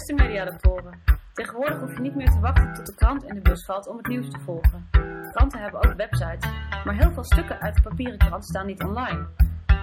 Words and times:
Beste 0.00 0.14
mediadoktoren, 0.14 1.02
tegenwoordig 1.32 1.78
hoef 1.78 1.94
je 1.94 2.00
niet 2.00 2.14
meer 2.14 2.30
te 2.30 2.40
wachten 2.40 2.74
tot 2.74 2.86
de 2.86 2.94
krant 2.94 3.24
in 3.24 3.34
de 3.34 3.40
bus 3.40 3.64
valt 3.64 3.86
om 3.86 3.96
het 3.96 4.06
nieuws 4.06 4.30
te 4.30 4.38
volgen. 4.38 4.88
Kranten 5.32 5.60
hebben 5.60 5.84
ook 5.84 5.94
websites, 5.94 6.50
maar 6.84 6.94
heel 6.94 7.12
veel 7.12 7.24
stukken 7.24 7.60
uit 7.60 7.74
de 7.74 7.82
papieren 7.82 8.18
krant 8.18 8.44
staan 8.44 8.66
niet 8.66 8.82
online. 8.82 9.26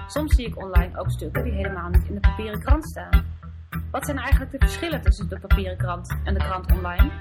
Soms 0.08 0.36
zie 0.36 0.48
ik 0.48 0.58
online 0.58 1.00
ook 1.00 1.12
stukken 1.12 1.44
die 1.44 1.54
helemaal 1.54 1.90
niet 1.90 2.08
in 2.08 2.14
de 2.14 2.20
papieren 2.20 2.60
krant 2.60 2.86
staan. 2.86 3.26
Wat 3.92 4.06
zijn 4.06 4.18
eigenlijk 4.18 4.52
de 4.52 4.58
verschillen 4.58 5.02
tussen 5.02 5.30
de 5.30 5.40
papieren 5.40 5.78
krant 5.78 6.16
en 6.24 6.34
de 6.34 6.40
krant 6.40 6.72
online? 6.72 7.12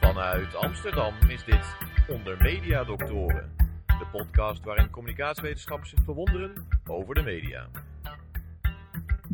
Vanuit 0.00 0.54
Amsterdam 0.54 1.14
is 1.28 1.44
dit 1.44 1.76
Onder 2.08 2.36
Media 2.42 2.84
Doctoren, 2.84 3.50
de 3.86 4.06
podcast 4.12 4.64
waarin 4.64 4.90
communicatiewetenschappers 4.90 5.90
zich 5.90 6.04
verwonderen 6.04 6.66
over 6.86 7.14
de 7.14 7.22
media. 7.22 7.66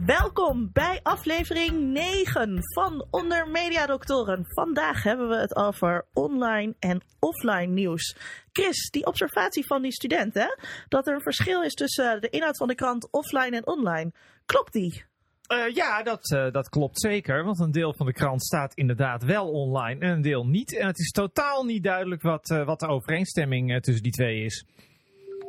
Welkom 0.07 0.71
bij 0.73 1.01
aflevering 1.03 1.93
9 1.93 2.59
van 2.75 3.07
Onder 3.11 3.49
Media 3.49 3.87
Doctoren. 3.87 4.45
Vandaag 4.47 5.03
hebben 5.03 5.29
we 5.29 5.37
het 5.37 5.57
over 5.57 6.07
online 6.13 6.75
en 6.79 7.03
offline 7.19 7.73
nieuws. 7.73 8.17
Chris, 8.53 8.91
die 8.91 9.07
observatie 9.07 9.67
van 9.67 9.83
die 9.83 9.93
student, 9.93 10.35
hè? 10.35 10.47
dat 10.89 11.07
er 11.07 11.15
een 11.15 11.23
verschil 11.23 11.63
is 11.63 11.75
tussen 11.75 12.21
de 12.21 12.29
inhoud 12.29 12.57
van 12.57 12.69
de 12.69 12.75
krant 12.75 13.11
offline 13.11 13.57
en 13.57 13.67
online. 13.67 14.13
Klopt 14.47 14.73
die? 14.73 15.05
Uh, 15.53 15.75
ja, 15.75 16.03
dat, 16.03 16.31
uh, 16.31 16.51
dat 16.51 16.69
klopt 16.69 17.01
zeker. 17.01 17.45
Want 17.45 17.61
een 17.61 17.73
deel 17.73 17.95
van 17.95 18.07
de 18.07 18.13
krant 18.13 18.43
staat 18.45 18.75
inderdaad 18.75 19.25
wel 19.25 19.51
online 19.51 20.01
en 20.01 20.11
een 20.11 20.23
deel 20.23 20.47
niet. 20.47 20.77
En 20.77 20.87
het 20.87 20.99
is 20.99 21.11
totaal 21.11 21.65
niet 21.65 21.83
duidelijk 21.83 22.23
wat, 22.23 22.51
uh, 22.51 22.67
wat 22.67 22.81
de 22.81 22.87
overeenstemming 22.87 23.83
tussen 23.83 24.03
die 24.03 24.13
twee 24.13 24.45
is. 24.45 24.67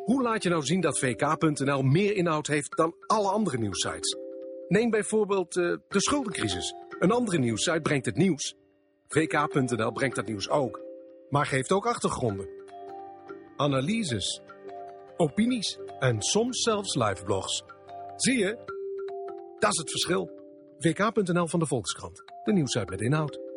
Hoe 0.06 0.22
laat 0.22 0.44
je 0.44 0.50
nou 0.50 0.64
zien 0.64 0.82
dat 0.82 1.00
vk.nl 1.00 1.82
meer 1.82 2.16
inhoud 2.16 2.48
heeft 2.48 2.78
dan 2.78 2.94
alle 3.08 3.30
andere 3.30 3.58
nieuwsites? 3.58 4.29
Neem 4.70 4.90
bijvoorbeeld 4.90 5.54
de 5.54 5.82
schuldencrisis. 5.88 6.74
Een 7.00 7.12
andere 7.12 7.38
nieuwsite 7.38 7.82
brengt 7.82 8.06
het 8.06 8.16
nieuws. 8.16 8.56
vk.nl 9.08 9.92
brengt 9.92 10.16
dat 10.16 10.28
nieuws 10.28 10.50
ook, 10.50 10.82
maar 11.30 11.46
geeft 11.46 11.72
ook 11.72 11.86
achtergronden. 11.86 12.50
Analyses, 13.56 14.42
opinies 15.18 15.80
en 16.00 16.22
soms 16.22 16.62
zelfs 16.62 16.96
liveblogs. 16.96 17.64
Zie 18.16 18.38
je? 18.38 18.58
Dat 19.60 19.72
is 19.72 19.78
het 19.78 19.92
verschil. 19.92 20.32
VK.nl 20.78 21.48
van 21.48 21.60
de 21.60 21.66
Volkskrant. 21.66 22.24
De 22.44 22.54
nieuwsite 22.54 22.86
met 22.90 23.02
inhoud. 23.02 23.49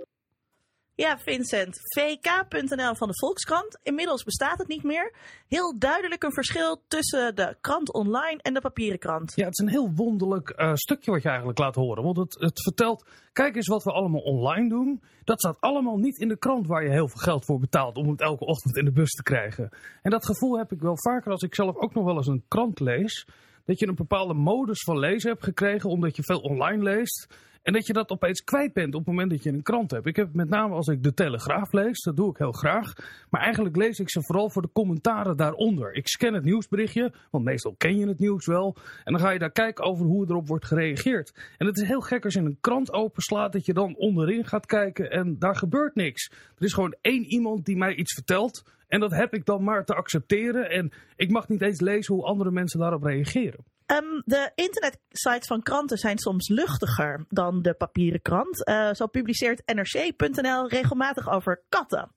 Ja, 1.02 1.18
Vincent. 1.18 1.80
VK.nl 1.94 2.94
van 2.94 3.08
de 3.08 3.18
Volkskrant. 3.18 3.78
Inmiddels 3.82 4.24
bestaat 4.24 4.58
het 4.58 4.68
niet 4.68 4.82
meer. 4.82 5.14
Heel 5.48 5.78
duidelijk 5.78 6.22
een 6.22 6.32
verschil 6.32 6.82
tussen 6.88 7.34
de 7.34 7.56
krant 7.60 7.92
online 7.92 8.38
en 8.42 8.54
de 8.54 8.60
papieren 8.60 8.98
krant. 8.98 9.32
Ja, 9.34 9.44
het 9.44 9.58
is 9.58 9.64
een 9.64 9.72
heel 9.72 9.92
wonderlijk 9.94 10.54
uh, 10.56 10.74
stukje 10.74 11.10
wat 11.10 11.22
je 11.22 11.28
eigenlijk 11.28 11.58
laat 11.58 11.74
horen. 11.74 12.02
Want 12.02 12.16
het, 12.16 12.36
het 12.38 12.62
vertelt, 12.62 13.06
kijk 13.32 13.56
eens 13.56 13.68
wat 13.68 13.82
we 13.82 13.92
allemaal 13.92 14.20
online 14.20 14.68
doen. 14.68 15.02
Dat 15.24 15.40
staat 15.40 15.60
allemaal 15.60 15.96
niet 15.96 16.18
in 16.18 16.28
de 16.28 16.38
krant 16.38 16.66
waar 16.66 16.84
je 16.84 16.90
heel 16.90 17.08
veel 17.08 17.20
geld 17.20 17.44
voor 17.44 17.58
betaalt 17.58 17.96
om 17.96 18.08
het 18.08 18.20
elke 18.20 18.44
ochtend 18.44 18.76
in 18.76 18.84
de 18.84 18.92
bus 18.92 19.10
te 19.10 19.22
krijgen. 19.22 19.68
En 20.02 20.10
dat 20.10 20.26
gevoel 20.26 20.58
heb 20.58 20.72
ik 20.72 20.80
wel 20.80 20.98
vaker 20.98 21.30
als 21.30 21.42
ik 21.42 21.54
zelf 21.54 21.76
ook 21.76 21.94
nog 21.94 22.04
wel 22.04 22.16
eens 22.16 22.26
een 22.26 22.44
krant 22.48 22.80
lees 22.80 23.26
dat 23.64 23.78
je 23.78 23.86
een 23.86 23.94
bepaalde 23.94 24.34
modus 24.34 24.82
van 24.82 24.98
lezen 24.98 25.30
hebt 25.30 25.44
gekregen 25.44 25.90
omdat 25.90 26.16
je 26.16 26.22
veel 26.22 26.40
online 26.40 26.82
leest. 26.82 27.34
En 27.62 27.72
dat 27.72 27.86
je 27.86 27.92
dat 27.92 28.10
opeens 28.10 28.44
kwijt 28.44 28.72
bent 28.72 28.94
op 28.94 29.00
het 29.00 29.08
moment 29.08 29.30
dat 29.30 29.42
je 29.42 29.50
een 29.50 29.62
krant 29.62 29.90
hebt. 29.90 30.06
Ik 30.06 30.16
heb 30.16 30.34
met 30.34 30.48
name 30.48 30.74
als 30.74 30.86
ik 30.86 31.02
de 31.02 31.14
Telegraaf 31.14 31.72
lees, 31.72 32.02
dat 32.02 32.16
doe 32.16 32.30
ik 32.30 32.36
heel 32.36 32.52
graag. 32.52 32.92
Maar 33.30 33.40
eigenlijk 33.40 33.76
lees 33.76 33.98
ik 33.98 34.10
ze 34.10 34.22
vooral 34.22 34.50
voor 34.50 34.62
de 34.62 34.72
commentaren 34.72 35.36
daaronder. 35.36 35.94
Ik 35.94 36.08
scan 36.08 36.34
het 36.34 36.44
nieuwsberichtje, 36.44 37.12
want 37.30 37.44
meestal 37.44 37.74
ken 37.78 37.98
je 37.98 38.08
het 38.08 38.18
nieuws 38.18 38.46
wel. 38.46 38.76
En 39.04 39.12
dan 39.12 39.20
ga 39.20 39.30
je 39.30 39.38
daar 39.38 39.52
kijken 39.52 39.84
over 39.84 40.06
hoe 40.06 40.26
erop 40.28 40.48
wordt 40.48 40.66
gereageerd. 40.66 41.54
En 41.58 41.66
het 41.66 41.76
is 41.76 41.88
heel 41.88 42.00
gek 42.00 42.24
als 42.24 42.34
je 42.34 42.40
een 42.40 42.58
krant 42.60 42.92
openslaat, 42.92 43.52
dat 43.52 43.66
je 43.66 43.72
dan 43.72 43.96
onderin 43.96 44.44
gaat 44.44 44.66
kijken 44.66 45.10
en 45.10 45.38
daar 45.38 45.56
gebeurt 45.56 45.94
niks. 45.94 46.30
Er 46.30 46.64
is 46.64 46.72
gewoon 46.72 46.96
één 47.00 47.24
iemand 47.24 47.64
die 47.64 47.76
mij 47.76 47.94
iets 47.94 48.14
vertelt. 48.14 48.62
En 48.88 49.00
dat 49.00 49.10
heb 49.10 49.34
ik 49.34 49.44
dan 49.44 49.64
maar 49.64 49.84
te 49.84 49.94
accepteren. 49.94 50.70
En 50.70 50.92
ik 51.16 51.30
mag 51.30 51.48
niet 51.48 51.62
eens 51.62 51.80
lezen 51.80 52.14
hoe 52.14 52.24
andere 52.24 52.50
mensen 52.50 52.78
daarop 52.78 53.02
reageren. 53.02 53.64
Um, 53.86 54.22
de 54.24 54.52
internetsites 54.54 55.46
van 55.46 55.62
kranten 55.62 55.98
zijn 55.98 56.18
soms 56.18 56.48
luchtiger 56.48 57.24
dan 57.28 57.62
de 57.62 57.74
papieren 57.74 58.22
krant. 58.22 58.68
Uh, 58.68 58.92
zo 58.92 59.06
publiceert 59.06 59.74
NRC.nl 59.74 60.68
regelmatig 60.68 61.28
over 61.28 61.62
katten. 61.68 62.12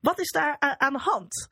Wat 0.00 0.18
is 0.18 0.30
daar 0.30 0.56
uh, 0.60 0.70
aan 0.70 0.92
de 0.92 0.98
hand? 0.98 1.50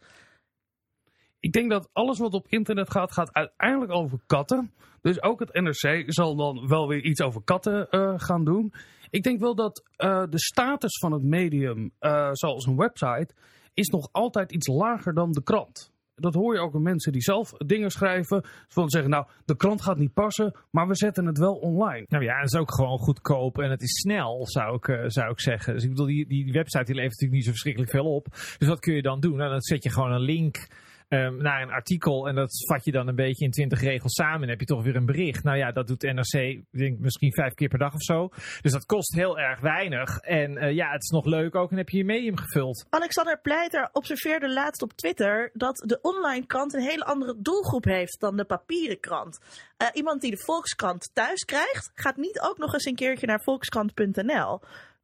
Ik 1.41 1.53
denk 1.53 1.71
dat 1.71 1.89
alles 1.93 2.19
wat 2.19 2.33
op 2.33 2.47
internet 2.49 2.91
gaat, 2.91 3.13
gaat 3.13 3.33
uiteindelijk 3.33 3.93
over 3.93 4.19
katten. 4.27 4.73
Dus 5.03 5.23
ook 5.23 5.41
het 5.41 5.53
NRC 5.53 6.05
zal 6.07 6.37
dan 6.37 6.69
wel 6.69 6.89
weer 6.89 7.05
iets 7.05 7.21
over 7.21 7.43
katten 7.43 7.87
uh, 7.91 8.15
gaan 8.17 8.45
doen. 8.45 8.73
Ik 9.11 9.23
denk 9.23 9.41
wel 9.41 9.55
dat 9.55 9.83
de 10.31 10.39
status 10.39 10.99
van 10.99 11.13
het 11.13 11.23
medium, 11.23 11.93
zoals 12.33 12.67
een 12.67 12.77
website, 12.77 13.35
is 13.75 13.89
nog 13.89 14.09
altijd 14.13 14.53
iets 14.53 14.67
lager 14.67 15.15
dan 15.15 15.33
de 15.33 15.43
krant 15.43 15.93
dat 16.21 16.35
hoor 16.35 16.55
je 16.55 16.61
ook 16.61 16.75
aan 16.75 16.83
mensen 16.83 17.13
die 17.13 17.23
zelf 17.23 17.53
dingen 17.53 17.91
schrijven. 17.91 18.45
Ze 18.69 18.85
zeggen, 18.87 19.11
nou, 19.11 19.27
de 19.45 19.57
krant 19.57 19.83
gaat 19.83 19.99
niet 19.99 20.13
passen, 20.13 20.55
maar 20.71 20.89
we 20.89 20.95
zetten 20.95 21.27
het 21.27 21.39
wel 21.39 21.55
online. 21.55 22.07
Nou 22.09 22.25
ja, 22.25 22.37
het 22.37 22.53
is 22.53 22.61
ook 22.61 22.75
gewoon 22.75 22.99
goedkoop 22.99 23.59
en 23.59 23.71
het 23.71 23.83
is 23.83 24.01
snel, 24.01 24.47
zou 24.47 24.77
ik, 24.77 24.89
uh, 24.89 25.05
zou 25.07 25.31
ik 25.31 25.41
zeggen. 25.41 25.75
Dus 25.75 25.83
ik 25.83 25.89
bedoel, 25.89 26.07
die, 26.07 26.27
die 26.27 26.53
website 26.53 26.85
die 26.85 26.95
levert 26.95 27.21
natuurlijk 27.21 27.33
niet 27.33 27.45
zo 27.45 27.51
verschrikkelijk 27.51 27.91
veel 27.91 28.15
op. 28.15 28.27
Dus 28.59 28.69
wat 28.69 28.81
kun 28.81 28.95
je 28.95 29.03
dan 29.03 29.21
doen? 29.21 29.37
Nou, 29.37 29.51
dan 29.51 29.61
zet 29.61 29.83
je 29.83 29.91
gewoon 29.91 30.13
een 30.13 30.21
link 30.21 30.69
um, 31.09 31.37
naar 31.37 31.63
een 31.63 31.71
artikel. 31.71 32.29
En 32.29 32.35
dat 32.35 32.67
vat 32.67 32.85
je 32.85 32.93
dan 32.93 33.09
een 33.09 33.15
beetje 33.15 33.45
in 33.45 33.51
twintig 33.51 33.81
regels 33.81 34.13
samen. 34.13 34.43
En 34.43 34.49
heb 34.49 34.61
je 34.61 34.67
toch 34.67 34.83
weer 34.83 34.97
een 34.97 35.07
bericht. 35.07 35.45
Nou 35.45 35.57
ja, 35.57 35.73
dat 35.73 35.87
doet 35.87 36.03
NRC 36.03 36.63
denk, 36.71 36.99
misschien 36.99 37.33
vijf 37.33 37.55
keer 37.55 37.69
per 37.69 37.79
dag 37.79 37.95
of 37.95 38.03
zo. 38.03 38.29
Dus 38.63 38.73
dat 38.73 38.87
kost 38.87 39.15
heel 39.15 39.39
erg 39.39 39.61
weinig. 39.61 40.19
En 40.19 40.51
uh, 40.53 40.73
ja, 40.73 40.91
het 40.91 41.03
is 41.03 41.11
nog 41.11 41.25
leuk 41.25 41.55
ook. 41.55 41.71
En 41.71 41.77
heb 41.77 41.89
je 41.89 41.97
je 41.97 42.05
medium 42.05 42.37
gevuld. 42.37 42.87
Alexander 42.91 43.41
Pleiter 43.41 43.89
observeerde 43.93 44.53
laatst 44.53 44.83
op 44.83 44.93
Twitter 44.93 45.51
dat 45.53 45.85
de 45.87 45.99
online 46.03 46.47
krant 46.47 46.75
een 46.75 46.83
hele 46.83 47.05
andere 47.05 47.35
doelgroep 47.39 47.85
heeft 47.85 48.21
dan 48.21 48.37
de 48.37 48.45
papieren 48.45 49.01
krant. 49.01 49.39
Uh, 49.83 49.89
iemand 49.93 50.21
die 50.21 50.31
de 50.31 50.43
Volkskrant 50.45 51.11
thuis 51.13 51.45
krijgt, 51.45 51.91
gaat 51.95 52.17
niet 52.17 52.41
ook 52.41 52.59
nog 52.59 52.73
eens 52.73 52.85
een 52.85 52.95
keertje 52.95 53.27
naar 53.27 53.43
volkskrant.nl. 53.43 54.61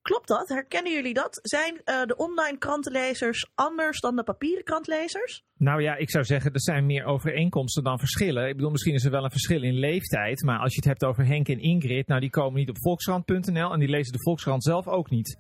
Klopt 0.09 0.29
dat? 0.29 0.49
Herkennen 0.49 0.93
jullie 0.93 1.15
dat? 1.15 1.39
Zijn 1.43 1.75
uh, 1.75 2.03
de 2.03 2.17
online 2.17 2.59
krantenlezers 2.59 3.51
anders 3.55 4.01
dan 4.01 4.17
de 4.17 4.23
papieren 4.23 4.65
krantlezers? 4.65 5.45
Nou 5.59 5.83
ja, 5.83 5.97
ik 5.97 6.11
zou 6.11 6.25
zeggen, 6.25 6.53
er 6.53 6.61
zijn 6.61 6.87
meer 6.87 7.05
overeenkomsten 7.05 7.85
dan 7.85 7.99
verschillen. 7.99 8.49
Ik 8.49 8.57
bedoel, 8.57 8.71
misschien 8.71 8.95
is 8.95 9.05
er 9.05 9.11
wel 9.11 9.25
een 9.25 9.31
verschil 9.31 9.63
in 9.63 9.79
leeftijd. 9.79 10.43
Maar 10.43 10.59
als 10.59 10.71
je 10.71 10.77
het 10.77 10.89
hebt 10.89 11.05
over 11.05 11.27
Henk 11.27 11.49
en 11.49 11.61
Ingrid, 11.61 12.07
nou 12.07 12.21
die 12.21 12.31
komen 12.31 12.59
niet 12.59 12.69
op 12.69 12.79
volkskrant.nl 12.79 13.73
en 13.73 13.79
die 13.79 13.89
lezen 13.89 14.13
de 14.13 14.23
Volkskrant 14.23 14.65
zelf 14.65 14.89
ook 14.89 15.11
niet. 15.11 15.39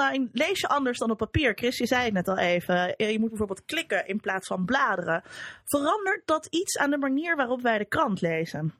Online 0.00 0.28
lees 0.32 0.60
je 0.60 0.68
anders 0.68 0.98
dan 0.98 1.10
op 1.10 1.18
papier. 1.18 1.52
Chris, 1.54 1.78
je 1.78 1.86
zei 1.86 2.04
het 2.04 2.12
net 2.12 2.28
al 2.28 2.38
even. 2.38 2.94
Je 2.96 3.16
moet 3.18 3.28
bijvoorbeeld 3.28 3.64
klikken 3.64 4.06
in 4.06 4.20
plaats 4.20 4.46
van 4.46 4.64
bladeren. 4.64 5.22
Verandert 5.64 6.22
dat 6.24 6.46
iets 6.46 6.78
aan 6.78 6.90
de 6.90 6.98
manier 6.98 7.36
waarop 7.36 7.60
wij 7.60 7.78
de 7.78 7.84
krant 7.84 8.20
lezen? 8.20 8.74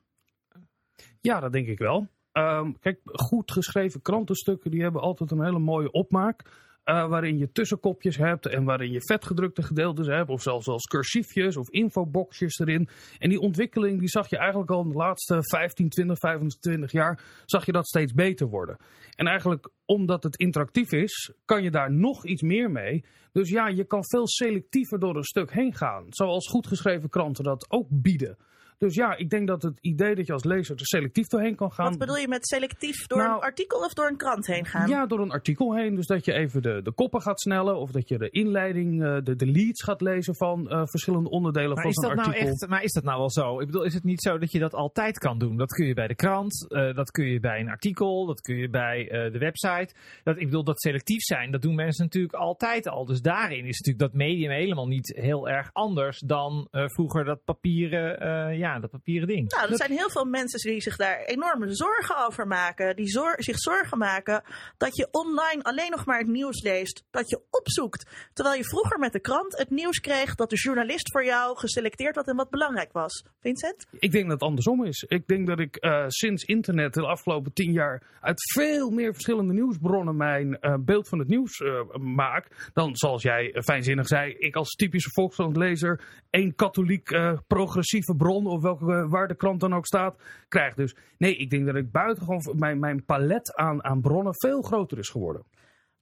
Ja, 1.21 1.41
dat 1.41 1.53
denk 1.53 1.67
ik 1.67 1.79
wel. 1.79 2.07
Um, 2.33 2.79
kijk, 2.79 3.01
goed 3.05 3.53
geschreven 3.53 4.03
krantenstukken 4.03 4.71
die 4.71 4.83
hebben 4.83 5.01
altijd 5.01 5.31
een 5.31 5.45
hele 5.45 5.59
mooie 5.59 5.91
opmaak. 5.91 6.43
Uh, 6.91 7.09
waarin 7.09 7.39
je 7.39 7.53
tussenkopjes 7.53 8.17
hebt 8.17 8.47
en 8.47 8.65
waarin 8.65 8.91
je 8.91 9.03
vetgedrukte 9.03 9.63
gedeeltes 9.63 10.07
hebt. 10.07 10.31
Of 10.31 10.43
zelfs 10.43 10.67
als 10.67 10.85
cursiefjes 10.85 11.57
of 11.57 11.69
infoboxjes 11.69 12.59
erin. 12.59 12.89
En 13.19 13.29
die 13.29 13.41
ontwikkeling 13.41 13.99
die 13.99 14.09
zag 14.09 14.31
je 14.31 14.39
eigenlijk 14.39 14.71
al 14.71 14.83
in 14.83 14.89
de 14.89 14.95
laatste 14.95 15.39
15, 15.41 15.89
20, 15.89 16.19
25 16.19 16.93
jaar. 16.93 17.21
Zag 17.45 17.67
je 17.67 17.73
dat 17.73 17.87
steeds 17.87 18.13
beter 18.13 18.47
worden. 18.47 18.77
En 19.15 19.27
eigenlijk 19.27 19.71
omdat 19.85 20.23
het 20.23 20.37
interactief 20.37 20.93
is, 20.93 21.33
kan 21.45 21.63
je 21.63 21.71
daar 21.71 21.93
nog 21.93 22.27
iets 22.27 22.43
meer 22.43 22.71
mee. 22.71 23.05
Dus 23.33 23.51
ja, 23.51 23.69
je 23.69 23.85
kan 23.85 24.05
veel 24.05 24.29
selectiever 24.29 24.99
door 24.99 25.17
een 25.17 25.25
stuk 25.25 25.53
heen 25.53 25.75
gaan. 25.75 26.05
Zoals 26.09 26.49
goed 26.49 26.67
geschreven 26.67 27.09
kranten 27.09 27.45
dat 27.45 27.67
ook 27.69 27.87
bieden. 27.91 28.37
Dus 28.81 28.95
ja, 28.95 29.17
ik 29.17 29.31
denk 29.31 29.47
dat 29.47 29.63
het 29.63 29.79
idee 29.81 30.15
dat 30.15 30.27
je 30.27 30.33
als 30.33 30.45
lezer 30.45 30.77
er 30.77 30.87
selectief 30.87 31.27
doorheen 31.27 31.55
kan 31.55 31.73
gaan. 31.73 31.89
Wat 31.89 31.99
bedoel 31.99 32.17
je 32.17 32.29
met 32.29 32.49
selectief? 32.49 33.07
Door 33.07 33.19
nou, 33.19 33.35
een 33.35 33.41
artikel 33.41 33.79
of 33.79 33.93
door 33.93 34.07
een 34.07 34.17
krant 34.17 34.47
heen 34.47 34.65
gaan? 34.65 34.89
Ja, 34.89 35.07
door 35.07 35.21
een 35.21 35.31
artikel 35.31 35.75
heen. 35.75 35.95
Dus 35.95 36.07
dat 36.07 36.25
je 36.25 36.33
even 36.33 36.63
de, 36.63 36.81
de 36.83 36.93
koppen 36.93 37.23
gaat 37.23 37.41
snellen. 37.41 37.77
Of 37.77 37.91
dat 37.91 38.09
je 38.09 38.19
de 38.19 38.31
inleiding, 38.31 39.03
uh, 39.03 39.19
de, 39.23 39.37
de 39.37 39.47
leads 39.47 39.83
gaat 39.83 40.01
lezen 40.01 40.35
van 40.35 40.67
uh, 40.73 40.83
verschillende 40.85 41.31
onderdelen 41.31 41.75
maar 41.75 41.83
van 41.83 41.93
zo'n 41.93 42.15
nou 42.15 42.29
artikel. 42.29 42.49
Echt, 42.49 42.69
maar 42.69 42.83
is 42.83 42.93
dat 42.93 43.05
nou 43.05 43.19
wel 43.19 43.31
zo? 43.31 43.61
Ik 43.61 43.67
bedoel, 43.67 43.85
is 43.85 43.95
het 43.95 44.05
niet 44.05 44.23
zo 44.23 44.39
dat 44.39 44.53
je 44.53 44.59
dat 44.59 44.75
altijd 44.75 45.19
kan 45.19 45.39
doen? 45.39 45.57
Dat 45.57 45.73
kun 45.73 45.87
je 45.87 45.95
bij 45.95 46.09
de 46.09 46.15
krant, 46.15 46.67
uh, 46.69 46.95
dat 46.95 47.11
kun 47.11 47.27
je 47.27 47.41
bij 47.41 47.61
een 47.61 47.71
artikel, 47.71 48.27
dat 48.27 48.41
kun 48.41 48.57
je 48.57 48.69
bij 48.69 49.05
de 49.33 49.39
website. 49.39 49.95
Dat, 50.23 50.37
ik 50.39 50.45
bedoel, 50.45 50.65
dat 50.65 50.81
selectief 50.81 51.23
zijn, 51.23 51.51
dat 51.51 51.63
doen 51.63 51.75
mensen 51.75 52.05
natuurlijk 52.05 52.35
altijd 52.35 52.89
al. 52.89 53.05
Dus 53.05 53.21
daarin 53.21 53.65
is 53.67 53.79
natuurlijk 53.79 54.13
dat 54.13 54.13
medium 54.13 54.51
helemaal 54.51 54.87
niet 54.87 55.17
heel 55.17 55.49
erg 55.49 55.71
anders 55.73 56.19
dan 56.19 56.69
vroeger 56.71 57.25
dat 57.25 57.45
papieren 57.45 58.29
ja, 58.57 58.70
ja, 58.75 58.81
dat 58.81 58.91
papieren 58.91 59.29
ding. 59.29 59.49
Nou, 59.51 59.63
er 59.63 59.69
Dat- 59.69 59.79
zijn 59.79 59.91
heel 59.91 60.11
veel 60.11 60.25
mensen 60.25 60.71
die 60.71 60.81
zich 60.81 60.97
daar 60.97 61.21
enorme 61.25 61.75
zorgen 61.75 62.27
over 62.27 62.47
maken. 62.47 62.97
Die 62.97 63.09
zor- 63.09 63.43
zich 63.43 63.59
zorgen 63.59 63.99
maken 63.99 64.43
dat 64.77 64.97
je 64.97 65.09
online 65.11 65.63
alleen 65.63 65.91
nog 65.91 66.05
maar 66.07 66.19
het 66.19 66.29
nieuws 66.29 66.63
leest. 66.63 67.05
Dat 67.11 67.29
je 67.31 67.41
opzoekt. 67.51 68.29
Terwijl 68.33 68.57
je 68.57 68.65
vroeger 68.65 68.99
met 68.99 69.13
de 69.13 69.21
krant 69.21 69.59
het 69.59 69.71
nieuws 69.71 70.01
kreeg 70.01 70.35
dat 70.35 70.51
de 70.51 70.57
journalist 70.57 71.13
voor 71.13 71.25
jou 71.25 71.59
geselecteerd 71.59 72.15
had 72.17 72.29
en 72.29 72.37
wat 72.37 72.51
belangrijk 72.51 72.93
was. 72.93 73.25
Vincent? 73.41 73.87
Ik 73.99 74.11
denk 74.13 74.25
dat 74.25 74.33
het 74.41 74.49
andersom 74.49 74.85
is. 74.85 75.05
Ik 75.09 75.27
denk 75.27 75.47
dat 75.47 75.59
ik 75.59 75.77
eh, 75.77 76.05
sinds 76.09 76.45
internet 76.45 76.95
de 76.95 77.07
afgelopen 77.07 77.53
tien 77.53 77.73
jaar 77.73 78.03
uit 78.21 78.53
veel 78.53 78.91
meer 78.91 79.13
verschillende 79.13 79.53
nieuwsbronnen 79.53 80.17
mijn 80.17 80.59
eh, 80.61 80.75
beeld 80.81 81.09
van 81.09 81.19
het 81.19 81.29
nieuws 81.29 81.59
eh, 81.61 81.95
maak. 82.01 82.71
Dan, 82.73 82.97
zoals 82.97 83.23
jij 83.23 83.55
fijnzinnig 83.65 84.07
zei, 84.07 84.35
ik 84.39 84.57
als 84.57 84.71
typische 84.71 85.11
Volkskrant-lezer 85.13 86.01
één 86.31 86.55
katholiek 86.55 87.11
eh, 87.11 87.39
progressieve 87.47 88.15
bron, 88.17 88.47
of 88.47 88.60
welke, 88.61 88.93
eh, 88.93 89.11
waar 89.11 89.29
de 89.29 89.37
krant 89.37 89.61
dan 89.61 89.75
ook 89.75 89.87
staat, 89.87 90.23
krijg. 90.49 90.75
Dus 90.75 90.95
nee, 91.19 91.37
ik 91.37 91.51
denk 91.51 91.67
dat 91.67 91.75
ik 91.75 91.91
buitengewoon 91.91 92.59
mijn, 92.59 92.79
mijn 92.79 93.05
palet 93.05 93.55
aan, 93.55 93.85
aan 93.85 94.01
bronnen 94.01 94.35
veel 94.35 94.63
groter 94.63 94.99
is 94.99 95.09
geworden. 95.09 95.45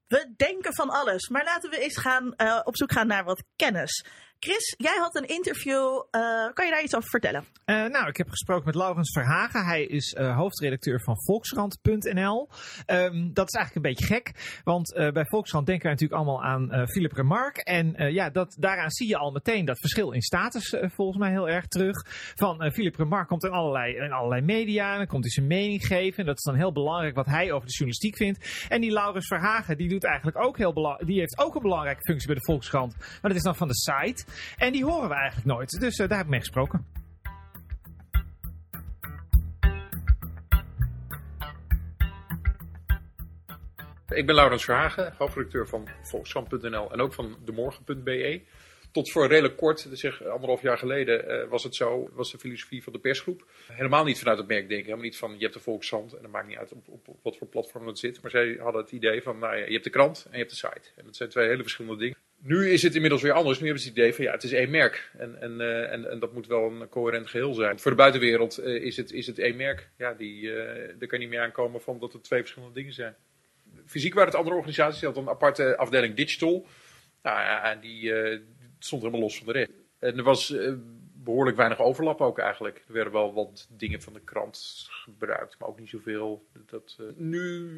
We 0.06 0.32
denken 0.37 0.75
van 0.75 0.90
alles, 0.90 1.28
maar 1.28 1.44
laten 1.44 1.70
we 1.70 1.78
eens 1.78 1.99
gaan, 1.99 2.34
eh, 2.34 2.60
op 2.64 2.76
zoek 2.76 2.93
gaan 2.93 3.06
naar 3.06 3.25
wat 3.25 3.44
kennis. 3.56 4.05
Chris, 4.40 4.75
jij 4.76 4.96
had 4.99 5.17
een 5.17 5.26
interview. 5.26 6.02
eh, 6.11 6.20
kan 6.55 6.64
je 6.67 6.70
daar 6.70 6.82
iets 6.82 6.96
over 6.96 7.08
vertellen? 7.08 7.44
Eh, 7.64 7.87
nou, 7.87 8.08
ik 8.08 8.17
heb 8.17 8.29
gesproken 8.29 8.64
met 8.64 8.75
Laurens 8.75 9.12
Verhagen. 9.12 9.64
Hij 9.64 9.85
is 9.85 10.14
eh, 10.14 10.37
hoofdredacteur 10.37 11.00
van 11.00 11.14
Volkskrant.nl. 11.25 12.49
Ehm, 12.87 13.32
dat 13.32 13.46
is 13.49 13.55
eigenlijk 13.55 13.75
een 13.75 13.82
beetje 13.93 14.14
gek, 14.14 14.61
want 14.64 14.93
bij 15.12 15.25
Volkskrant 15.25 15.67
denken 15.67 15.85
wij 15.85 15.93
natuurlijk 15.93 16.20
allemaal 16.20 16.44
aan 16.44 16.88
Philip 16.88 17.12
Remark. 17.12 17.56
En 17.56 18.12
ja, 18.12 18.31
dat, 18.31 18.56
daaraan 18.58 18.90
zie 18.90 19.08
je 19.08 19.17
al 19.17 19.31
meteen 19.31 19.64
dat 19.64 19.79
verschil 19.79 20.12
in 20.12 20.23
status 20.23 20.76
volgens 20.94 21.19
mij 21.19 21.31
heel 21.31 21.49
erg 21.49 21.67
terug. 21.67 22.06
Van 22.34 22.70
Philip 22.73 22.96
Remark 22.96 23.29
komt 23.29 23.44
in 23.44 23.50
allerlei, 23.50 24.11
allerlei 24.11 24.43
media 24.43 24.93
en 24.93 24.99
dan 24.99 25.06
komt 25.06 25.23
hij 25.23 25.32
zijn 25.32 25.46
mening 25.46 25.87
geven. 25.87 26.19
En 26.19 26.26
dat 26.26 26.37
is 26.37 26.43
dan 26.43 26.55
heel 26.55 26.73
belangrijk 26.73 27.14
wat 27.14 27.26
hij 27.26 27.52
over 27.52 27.67
de 27.67 27.73
journalistiek 27.73 28.17
vindt. 28.17 28.67
En 28.69 28.81
die 28.81 28.93
Laurens 28.93 29.26
Verhagen, 29.26 29.76
die 29.76 29.88
doet 29.88 30.05
eigenlijk 30.05 30.38
ook 30.38 30.56
heel 30.56 30.96
die 31.05 31.19
heeft 31.19 31.38
ook 31.38 31.55
een 31.55 31.62
belangrijke 31.62 32.02
functie 32.02 32.26
bij 32.26 32.37
de 32.37 32.44
Volkskrant. 32.44 32.96
Maar 32.96 33.31
dat 33.31 33.34
is 33.34 33.43
dan 33.43 33.56
van 33.56 33.69
de 33.69 33.75
site. 33.75 34.25
En 34.57 34.73
die 34.73 34.85
horen 34.85 35.09
we 35.09 35.15
eigenlijk 35.15 35.47
nooit. 35.47 35.81
Dus 35.81 35.99
eh, 35.99 36.09
daar 36.09 36.17
heb 36.17 36.27
ik 36.27 36.33
mee 36.33 36.41
gesproken. 36.41 36.87
Ik 44.09 44.27
ben 44.27 44.35
Laurens 44.35 44.65
Verhagen, 44.65 45.15
hoofdredacteur 45.19 45.69
van 45.69 45.89
Volkskrant.nl 46.03 46.93
en 46.93 47.01
ook 47.01 47.13
van 47.13 47.37
demorgen.be. 47.45 48.43
Tot 48.93 49.11
voor 49.11 49.27
redelijk 49.27 49.57
kort, 49.57 49.89
zeg 49.93 50.25
anderhalf 50.25 50.63
jaar 50.63 50.79
geleden, 50.79 51.29
eh, 51.29 51.49
was 51.49 51.63
het 51.63 51.75
zo, 51.75 52.11
was 52.13 52.31
de 52.31 52.39
filosofie 52.39 52.83
van 52.83 52.93
de 52.93 52.99
persgroep. 52.99 53.47
Helemaal 53.73 54.05
niet 54.05 54.19
vanuit 54.19 54.39
het 54.39 54.49
merk 54.49 54.69
denken, 54.69 54.85
helemaal 54.85 55.05
niet 55.05 55.19
van 55.19 55.33
je 55.33 55.43
hebt 55.43 55.55
de 55.55 55.61
Volkskrant 55.61 56.13
en 56.13 56.23
dat 56.23 56.31
maakt 56.31 56.47
niet 56.47 56.57
uit 56.57 56.73
op, 56.73 56.89
op, 56.89 57.09
op 57.09 57.19
wat 57.23 57.37
voor 57.37 57.49
platform 57.49 57.87
het 57.87 57.99
zit. 57.99 58.23
Maar 58.23 58.31
zij 58.31 58.59
hadden 58.61 58.83
het 58.83 58.93
idee 58.93 59.23
van, 59.23 59.39
nou 59.39 59.57
ja, 59.57 59.65
je 59.65 59.73
hebt 59.73 59.85
de 59.85 59.91
krant 59.91 60.25
en 60.25 60.33
je 60.33 60.39
hebt 60.39 60.51
de 60.51 60.57
site. 60.57 60.91
En 60.97 61.05
dat 61.05 61.17
zijn 61.17 61.29
twee 61.29 61.49
hele 61.49 61.63
verschillende 61.63 61.99
dingen. 61.99 62.17
Nu 62.40 62.70
is 62.70 62.82
het 62.82 62.94
inmiddels 62.94 63.23
weer 63.23 63.32
anders. 63.32 63.58
Nu 63.58 63.64
hebben 63.64 63.82
ze 63.82 63.88
het 63.88 63.99
idee 63.99 64.14
van 64.14 64.25
ja, 64.25 64.32
het 64.32 64.43
is 64.43 64.52
één 64.52 64.70
merk. 64.70 65.11
En, 65.19 65.40
en, 65.40 65.61
eh, 65.61 65.93
en, 65.93 66.11
en 66.11 66.19
dat 66.19 66.32
moet 66.32 66.46
wel 66.46 66.70
een 66.70 66.88
coherent 66.88 67.29
geheel 67.29 67.55
zijn. 67.55 67.79
Voor 67.79 67.90
de 67.90 67.96
buitenwereld 67.96 68.58
eh, 68.58 68.75
is, 68.75 68.96
het, 68.96 69.12
is 69.12 69.26
het 69.26 69.38
één 69.38 69.56
merk. 69.56 69.90
Ja, 69.96 70.14
die, 70.14 70.55
eh 70.55 70.94
daar 70.99 71.08
kan 71.08 71.19
je 71.19 71.25
niet 71.25 71.35
meer 71.35 71.44
aankomen 71.44 71.81
van 71.81 71.99
dat 71.99 72.12
het 72.12 72.25
twee 72.25 72.40
verschillende 72.40 72.75
dingen 72.75 72.93
zijn. 72.93 73.14
Fysiek 73.87 74.14
waren 74.14 74.29
het 74.29 74.38
andere 74.38 74.56
organisaties. 74.56 75.00
Die 75.00 75.08
had 75.08 75.19
een 75.19 75.29
aparte 75.29 75.76
afdeling 75.76 76.14
digital. 76.14 76.67
Nou 77.23 77.40
ja, 77.40 77.75
die 77.75 78.12
stond 78.79 79.02
helemaal 79.02 79.23
los 79.23 79.38
van 79.38 79.46
de 79.46 79.52
rest. 79.52 79.70
En 79.99 80.17
er 80.17 80.23
was 80.23 80.50
eh, 80.50 80.73
behoorlijk 81.14 81.56
weinig 81.56 81.81
overlap 81.81 82.20
ook 82.20 82.38
eigenlijk. 82.38 82.84
Er 82.87 82.93
werden 82.93 83.12
wel 83.12 83.32
wat 83.34 83.69
dingen 83.70 84.02
van 84.02 84.12
de 84.12 84.20
krant 84.20 84.87
gebruikt, 84.91 85.58
maar 85.58 85.69
ook 85.69 85.79
niet 85.79 85.88
zoveel. 85.88 86.46
Dat, 86.67 86.99
nu 87.17 87.69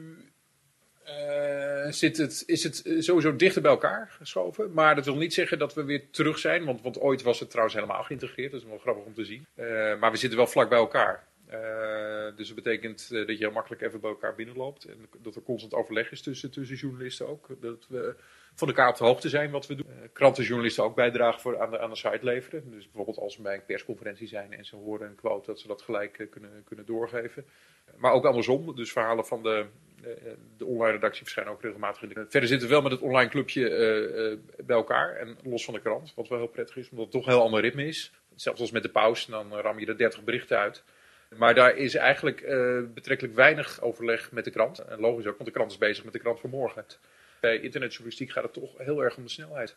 eh, 1.84 1.92
zit 1.92 2.16
het, 2.16 2.42
is 2.46 2.62
het 2.62 2.82
sowieso 2.98 3.36
dichter 3.36 3.62
bij 3.62 3.70
elkaar 3.70 4.14
geschoven. 4.18 4.72
Maar 4.72 4.94
dat 4.94 5.04
wil 5.04 5.16
niet 5.16 5.34
zeggen 5.34 5.58
dat 5.58 5.74
we 5.74 5.84
weer 5.84 6.10
terug 6.10 6.38
zijn. 6.38 6.64
Want, 6.64 6.82
want 6.82 7.00
ooit 7.00 7.22
was 7.22 7.40
het 7.40 7.48
trouwens 7.48 7.76
helemaal 7.76 8.02
geïntegreerd. 8.02 8.52
Dat 8.52 8.60
is 8.60 8.66
wel 8.66 8.78
grappig 8.78 9.04
om 9.04 9.14
te 9.14 9.24
zien. 9.24 9.46
Eh, 9.54 9.98
maar 9.98 10.10
we 10.10 10.16
zitten 10.16 10.38
wel 10.38 10.46
vlak 10.46 10.68
bij 10.68 10.78
elkaar. 10.78 11.28
Eh, 11.46 12.36
dus 12.36 12.46
dat 12.46 12.56
betekent 12.56 13.08
dat 13.10 13.28
je 13.28 13.36
heel 13.36 13.50
makkelijk 13.50 13.82
even 13.82 14.00
bij 14.00 14.10
elkaar 14.10 14.34
binnenloopt. 14.34 14.84
En 14.84 15.08
dat 15.22 15.36
er 15.36 15.42
constant 15.42 15.74
overleg 15.74 16.10
is 16.10 16.22
tussen, 16.22 16.50
tussen 16.50 16.76
journalisten 16.76 17.28
ook. 17.28 17.48
Dat 17.60 17.86
we 17.88 18.14
van 18.54 18.68
elkaar 18.68 18.88
op 18.88 18.96
de 18.96 19.04
hoogte 19.04 19.28
zijn 19.28 19.50
wat 19.50 19.66
we 19.66 19.74
doen. 19.74 19.86
Krantenjournalisten 20.12 20.84
ook 20.84 20.94
bijdragen 20.94 21.40
voor, 21.40 21.60
aan, 21.60 21.70
de, 21.70 21.78
aan 21.78 21.90
de 21.90 21.96
site 21.96 22.18
leveren. 22.22 22.70
Dus 22.70 22.84
bijvoorbeeld 22.84 23.18
als 23.18 23.36
we 23.36 23.42
bij 23.42 23.54
een 23.54 23.64
persconferentie 23.64 24.28
zijn 24.28 24.52
en 24.52 24.64
ze 24.64 24.76
horen 24.76 25.08
een 25.08 25.14
quote, 25.14 25.46
dat 25.46 25.60
ze 25.60 25.66
dat 25.66 25.82
gelijk 25.82 26.26
kunnen, 26.30 26.62
kunnen 26.64 26.86
doorgeven. 26.86 27.44
Maar 27.96 28.12
ook 28.12 28.24
andersom, 28.24 28.76
dus 28.76 28.92
verhalen 28.92 29.26
van 29.26 29.42
de, 29.42 29.66
de 30.56 30.64
online 30.64 30.92
redactie 30.92 31.22
verschijnen 31.22 31.52
ook 31.52 31.62
regelmatig 31.62 32.00
Verder 32.28 32.48
zitten 32.48 32.68
we 32.68 32.74
wel 32.74 32.82
met 32.82 32.92
het 32.92 33.00
online 33.00 33.30
clubje 33.30 33.68
eh, 33.68 34.32
eh, 34.32 34.38
bij 34.64 34.76
elkaar 34.76 35.16
en 35.16 35.36
los 35.42 35.64
van 35.64 35.74
de 35.74 35.80
krant, 35.80 36.12
wat 36.14 36.28
wel 36.28 36.38
heel 36.38 36.46
prettig 36.46 36.76
is, 36.76 36.90
omdat 36.90 37.04
het 37.04 37.14
toch 37.14 37.26
een 37.26 37.32
heel 37.32 37.42
ander 37.42 37.60
ritme 37.60 37.86
is. 37.86 38.12
Zelfs 38.34 38.60
als 38.60 38.70
met 38.70 38.82
de 38.82 38.88
pauze, 38.88 39.30
dan 39.30 39.54
ram 39.54 39.78
je 39.78 39.86
er 39.86 39.96
30 39.96 40.24
berichten 40.24 40.58
uit. 40.58 40.82
Maar 41.36 41.54
daar 41.54 41.76
is 41.76 41.94
eigenlijk 41.94 42.40
eh, 42.40 42.78
betrekkelijk 42.94 43.34
weinig 43.34 43.80
overleg 43.80 44.32
met 44.32 44.44
de 44.44 44.50
krant. 44.50 44.78
En 44.78 45.00
logisch 45.00 45.26
ook, 45.26 45.36
want 45.36 45.44
de 45.44 45.54
krant 45.54 45.70
is 45.70 45.78
bezig 45.78 46.04
met 46.04 46.12
de 46.12 46.18
krant 46.18 46.40
van 46.40 46.50
morgen. 46.50 46.84
Bij 47.40 47.60
internetjournalistiek 47.60 48.30
gaat 48.30 48.42
het 48.42 48.52
toch 48.52 48.78
heel 48.78 49.02
erg 49.02 49.16
om 49.16 49.22
de 49.22 49.30
snelheid. 49.30 49.76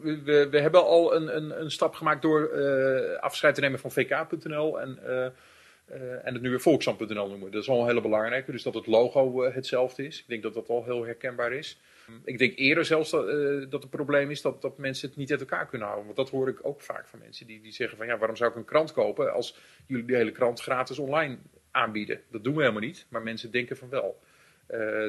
We, 0.00 0.48
we, 0.50 0.60
hebben 0.60 0.84
al 0.84 1.14
een, 1.14 1.36
een, 1.36 1.60
een 1.60 1.70
stap 1.70 1.94
gemaakt 1.94 2.22
door 2.22 2.48
eh, 2.48 3.18
afscheid 3.20 3.54
te 3.54 3.60
nemen 3.60 3.78
van 3.78 3.90
vk.nl 3.90 4.80
en, 4.80 4.98
eh, 5.88 6.26
en 6.26 6.32
het 6.32 6.42
nu 6.42 6.50
weer 6.50 6.60
volkshand.nl 6.60 7.28
noemen. 7.28 7.50
Dat 7.50 7.62
is 7.62 7.68
al 7.68 7.80
een 7.80 7.86
hele 7.86 8.00
belangrijke, 8.00 8.52
dus 8.52 8.62
dat 8.62 8.74
het 8.74 8.86
logo 8.86 9.42
eh, 9.42 9.54
hetzelfde 9.54 10.06
is. 10.06 10.18
Ik 10.18 10.28
denk 10.28 10.42
dat 10.42 10.54
dat 10.54 10.68
al 10.68 10.84
heel 10.84 11.04
herkenbaar 11.04 11.52
is. 11.52 11.80
Ik 12.24 12.38
denk 12.38 12.58
eerder 12.58 12.84
zelfs 12.84 13.10
dat, 13.10 13.28
eh, 13.28 13.70
dat 13.70 13.82
het 13.82 13.90
probleem 13.90 14.30
is 14.30 14.42
dat, 14.42 14.62
dat 14.62 14.78
mensen 14.78 15.08
het 15.08 15.16
niet 15.16 15.30
uit 15.30 15.40
elkaar 15.40 15.66
kunnen 15.66 15.86
houden. 15.86 16.06
Want 16.06 16.16
dat 16.16 16.30
hoor 16.30 16.48
ik 16.48 16.58
ook 16.62 16.80
vaak 16.80 17.08
van 17.08 17.18
mensen 17.18 17.46
die, 17.46 17.60
die 17.60 17.72
zeggen 17.72 17.98
van 17.98 18.06
ja, 18.06 18.18
waarom 18.18 18.36
zou 18.36 18.50
ik 18.50 18.56
een 18.56 18.64
krant 18.64 18.92
kopen 18.92 19.32
als 19.32 19.58
jullie 19.86 20.04
de 20.04 20.16
hele 20.16 20.32
krant 20.32 20.60
gratis 20.60 20.98
online 20.98 21.38
aanbieden? 21.70 22.20
Dat 22.30 22.44
doen 22.44 22.54
we 22.54 22.60
helemaal 22.60 22.82
niet, 22.82 23.06
maar 23.08 23.22
mensen 23.22 23.50
denken 23.50 23.76
van 23.76 23.88
wel. 23.88 24.20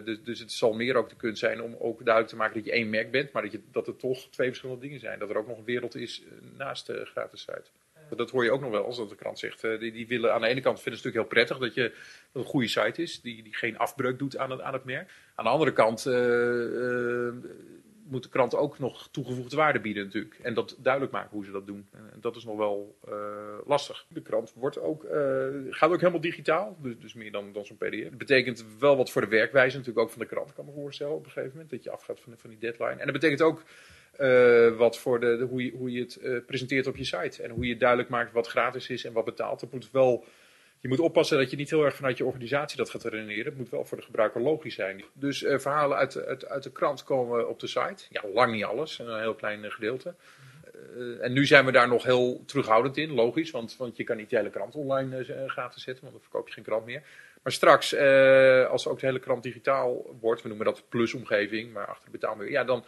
Dus, 0.04 0.24
dus 0.24 0.40
het 0.40 0.52
zal 0.52 0.74
meer 0.74 0.96
ook 0.96 1.10
de 1.10 1.16
kunst 1.16 1.40
zijn 1.40 1.62
om 1.62 1.76
ook 1.80 1.98
duidelijk 1.98 2.28
te 2.28 2.36
maken 2.36 2.56
dat 2.56 2.66
je 2.66 2.72
één 2.72 2.90
merk 2.90 3.12
bent, 3.12 3.32
maar 3.32 3.42
dat, 3.42 3.52
je, 3.52 3.62
dat 3.72 3.88
er 3.88 3.96
toch 3.96 4.30
twee 4.30 4.48
verschillende 4.48 4.82
dingen 4.82 5.00
zijn. 5.00 5.20
Dat 5.20 5.30
er 5.30 5.38
ook 5.38 5.48
nog 5.48 5.58
een 5.58 5.64
wereld 5.64 5.96
is 5.96 6.24
naast 6.58 6.86
de 6.86 7.06
gratis 7.06 7.42
site. 7.42 7.70
Dat 8.18 8.32
hoor 8.32 8.44
je 8.44 8.52
ook 8.52 8.62
nog 8.62 8.72
wel, 8.72 8.86
als 8.86 8.98
dat 8.98 9.10
de 9.10 9.16
krant 9.16 9.40
zegt. 9.40 9.64
eh, 9.64 9.80
die, 9.80 9.92
die 9.92 10.08
willen 10.08 10.34
aan 10.34 10.42
de 10.42 10.48
ene 10.48 10.62
kant 10.62 10.82
vinden 10.82 11.02
ze 11.02 11.08
het 11.08 11.16
natuurlijk 11.16 11.46
heel 11.46 11.46
prettig 11.46 11.58
dat 11.58 11.74
je 11.74 11.98
een 12.34 12.44
goede 12.44 12.68
site 12.68 13.02
is, 13.02 13.22
die, 13.22 13.44
die 13.44 13.56
geen 13.56 13.78
afbreuk 13.78 14.20
doet 14.20 14.38
aan 14.38 14.52
het, 14.52 14.62
aan 14.62 14.74
het 14.74 14.84
merk. 14.84 15.12
Aan 15.36 15.46
de 15.46 15.52
andere 15.52 15.74
kant 15.74 16.06
eh, 16.06 17.28
eh, 17.28 17.34
moet 18.10 18.24
de 18.24 18.30
krant 18.30 18.56
ook 18.56 18.80
nog 18.80 19.08
toegevoegde 19.12 19.56
waarde 19.56 19.80
bieden 19.80 20.04
natuurlijk. 20.04 20.40
En 20.42 20.54
dat 20.54 20.76
duidelijk 20.78 21.14
maken 21.14 21.30
hoe 21.32 21.46
ze 21.46 21.52
dat 21.52 21.68
doen. 21.68 21.88
En 21.92 22.18
dat 22.22 22.36
is 22.36 22.44
nog 22.44 22.58
wel 22.58 22.98
eh, 23.08 23.14
lastig. 23.66 24.06
De 24.10 24.22
krant 24.22 24.54
wordt 24.56 24.80
ook, 24.80 25.04
eh, 25.04 25.48
gaat 25.70 25.92
ook 25.92 26.00
helemaal 26.00 26.22
digitaal, 26.22 26.78
dus, 26.82 26.94
dus 27.00 27.14
meer 27.14 27.32
dan, 27.32 27.54
dan 27.54 27.66
zo'n 27.66 27.78
pdf. 27.78 28.10
Dat 28.10 28.18
betekent 28.18 28.66
wel 28.80 28.98
wat 28.98 29.12
voor 29.12 29.22
de 29.22 29.28
werkwijze 29.28 29.78
natuurlijk 29.78 30.06
ook 30.06 30.12
van 30.12 30.22
de 30.22 30.28
krant, 30.28 30.54
kan 30.54 30.66
me 30.66 30.72
voorstellen 30.72 31.14
op 31.14 31.26
een 31.26 31.32
gegeven 31.32 31.52
moment. 31.52 31.70
Dat 31.70 31.84
je 31.84 31.92
afgaat 31.92 32.20
van, 32.20 32.34
van 32.38 32.50
die 32.50 32.60
deadline. 32.60 33.00
En 33.00 33.06
dat 33.06 33.14
betekent 33.14 33.42
ook 33.42 33.64
eh, 34.18 34.78
wat 34.78 34.98
voor 34.98 35.20
de, 35.20 35.38
de, 35.38 35.44
hoe, 35.44 35.66
je, 35.66 35.72
hoe 35.72 35.92
je 35.92 36.00
het 36.00 36.46
presenteert 36.46 36.88
op 36.88 36.98
je 36.98 37.04
site. 37.04 37.44
En 37.44 37.50
hoe 37.50 37.68
je 37.68 37.78
duidelijk 37.78 38.10
maakt 38.10 38.32
wat 38.32 38.48
gratis 38.48 38.90
is 38.90 39.06
en 39.06 39.14
wat 39.14 39.26
betaald. 39.26 39.60
Dat 39.60 39.72
moet 39.72 39.92
wel... 39.92 40.26
Je 40.82 40.88
moet 40.88 41.00
oppassen 41.00 41.38
dat 41.38 41.52
je 41.52 41.58
niet 41.58 41.70
heel 41.70 41.84
erg 41.86 41.96
vanuit 41.96 42.18
je 42.18 42.26
organisatie 42.26 42.78
dat 42.78 42.90
gaat 42.90 43.04
redeneren. 43.04 43.46
Het 43.46 43.58
moet 43.58 43.70
wel 43.70 43.86
voor 43.86 43.98
de 43.98 44.04
gebruiker 44.04 44.42
logisch 44.42 44.76
zijn. 44.76 45.04
Dus 45.14 45.44
eh, 45.44 45.58
verhalen 45.58 45.98
uit, 45.98 46.46
uit, 46.46 46.64
de 46.64 46.72
krant 46.72 47.04
komen 47.04 47.50
op 47.50 47.60
de 47.60 47.68
site. 47.68 48.06
Ja, 48.10 48.24
lang 48.34 48.54
niet 48.54 48.64
alles, 48.64 49.00
een 49.00 49.20
heel 49.20 49.36
klein 49.36 49.64
eh, 49.64 49.72
gedeelte. 49.72 50.16
Eh, 50.74 51.24
en 51.24 51.34
nu 51.34 51.46
zijn 51.46 51.66
we 51.66 51.72
daar 51.72 51.88
nog 51.88 52.04
heel 52.04 52.44
terughoudend 52.46 52.98
in, 52.98 53.12
logisch. 53.12 53.52
Want, 53.52 53.78
want 53.78 53.98
je 53.98 54.04
kan 54.04 54.18
niet 54.18 54.30
de 54.30 54.36
hele 54.36 54.50
krant 54.50 54.76
online 54.76 55.24
eh, 55.24 55.50
gratis 55.50 55.84
zetten, 55.84 56.04
want 56.04 56.16
dan 56.16 56.24
verkoop 56.24 56.48
je 56.48 56.54
geen 56.54 56.64
krant 56.64 56.86
meer. 56.86 57.04
Maar 57.44 57.54
straks, 57.54 57.96
als 58.70 58.88
ook 58.88 59.00
de 59.00 59.06
hele 59.06 59.20
krant 59.20 59.44
digitaal 59.44 60.18
wordt, 60.20 60.42
we 60.42 60.48
noemen 60.48 60.66
dat 60.66 60.84
plusomgeving, 60.90 61.74
maar 61.74 61.88
achter 61.88 62.06
de 62.06 62.12
betaalmuur, 62.12 62.52
ja, 62.52 62.64
dan 62.64 62.86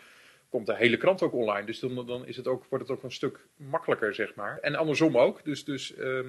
komt 0.50 0.66
de 0.66 0.76
hele 0.76 0.98
krant 0.98 1.22
ook 1.22 1.34
online. 1.34 1.66
Dus 1.66 1.80
dan, 1.80 2.06
dan 2.06 2.26
is 2.26 2.38
het 2.38 2.48
ook, 2.48 2.66
wordt 2.70 2.88
het 2.88 2.98
ook 2.98 3.04
een 3.04 3.12
stuk 3.12 3.40
makkelijker, 3.56 4.16
zeg 4.16 4.36
maar. 4.36 4.60
En 4.62 4.76
andersom 4.76 5.18
ook. 5.18 5.44
Dus, 5.44 5.64
dus 5.64 5.96
ehm, 5.96 6.28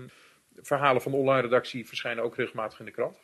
verhalen 0.56 1.02
van 1.02 1.12
de 1.12 1.18
online 1.18 1.42
redactie 1.42 1.87
verschijnen 1.87 2.25
ook 2.25 2.37
regelmatig 2.37 2.78
in 2.78 2.85
de 2.85 2.90
krant. 2.90 3.21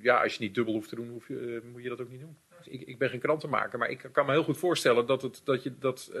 Ja, 0.00 0.22
als 0.22 0.34
je 0.34 0.42
niet 0.42 0.54
dubbel 0.54 0.74
hoeft 0.74 0.88
te 0.88 0.94
doen, 0.94 1.08
hoef 1.08 1.28
je, 1.28 1.60
eh, 1.62 1.70
moet 1.72 1.82
je 1.82 1.88
dat 1.88 2.00
ook 2.00 2.10
niet 2.10 2.20
doen. 2.20 2.36
Ik, 2.64 2.82
ik 2.82 2.98
ben 2.98 3.08
geen 3.08 3.20
krantenmaker, 3.20 3.78
maar 3.78 3.90
ik 3.90 4.08
kan 4.12 4.26
me 4.26 4.32
heel 4.32 4.42
goed 4.42 4.58
voorstellen 4.58 5.06
dat, 5.06 5.22
het, 5.22 5.40
dat, 5.44 5.62
je, 5.62 5.78
dat 5.78 6.10
eh, 6.12 6.18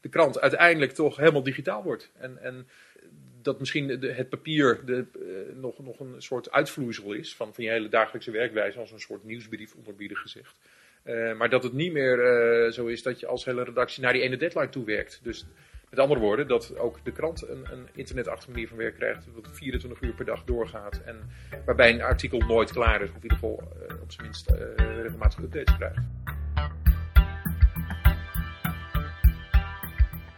de 0.00 0.08
krant 0.10 0.40
uiteindelijk 0.40 0.92
toch 0.92 1.16
helemaal 1.16 1.42
digitaal 1.42 1.82
wordt. 1.82 2.12
En, 2.14 2.38
en 2.42 2.68
dat 3.42 3.58
misschien 3.58 4.00
de, 4.00 4.12
het 4.12 4.28
papier 4.28 4.84
de, 4.84 5.06
eh, 5.14 5.56
nog, 5.56 5.78
nog 5.78 6.00
een 6.00 6.22
soort 6.22 6.50
uitvloeisel 6.50 7.12
is 7.12 7.36
van, 7.36 7.54
van 7.54 7.64
je 7.64 7.70
hele 7.70 7.88
dagelijkse 7.88 8.30
werkwijze, 8.30 8.78
als 8.78 8.92
een 8.92 9.00
soort 9.00 9.24
nieuwsbrief 9.24 9.74
onderbiedig 9.74 10.18
gezegd. 10.18 10.58
Maar 11.36 11.50
dat 11.50 11.62
het 11.62 11.72
niet 11.72 11.92
meer 11.92 12.72
zo 12.72 12.86
is 12.86 13.02
dat 13.02 13.20
je 13.20 13.26
als 13.26 13.44
hele 13.44 13.64
redactie 13.64 14.02
naar 14.02 14.12
die 14.12 14.22
ene 14.22 14.36
deadline 14.36 14.68
toe 14.68 14.84
werkt. 14.84 15.20
Dus 15.22 15.46
Met 15.94 16.02
andere 16.02 16.20
woorden, 16.20 16.48
dat 16.48 16.78
ook 16.78 17.04
de 17.04 17.12
krant 17.12 17.48
een, 17.48 17.66
een 17.72 17.88
internetachtige 17.92 18.50
manier 18.50 18.68
van 18.68 18.76
werk 18.76 18.94
krijgt, 18.94 19.26
dat 19.34 19.48
24 19.52 20.00
uur 20.00 20.14
per 20.14 20.24
dag 20.24 20.44
doorgaat 20.44 21.00
en 21.04 21.16
waarbij 21.64 21.94
een 21.94 22.02
artikel 22.02 22.38
nooit 22.38 22.72
klaar 22.72 23.02
is, 23.02 23.08
of 23.08 23.16
in 23.16 23.22
ieder 23.22 23.38
geval 23.38 23.62
uh, 23.62 24.02
op 24.02 24.12
zijn 24.12 24.26
minst 24.26 24.50
uh, 24.50 24.56
regelmatig 24.76 25.38
updates 25.38 25.76
krijgt. 25.76 26.00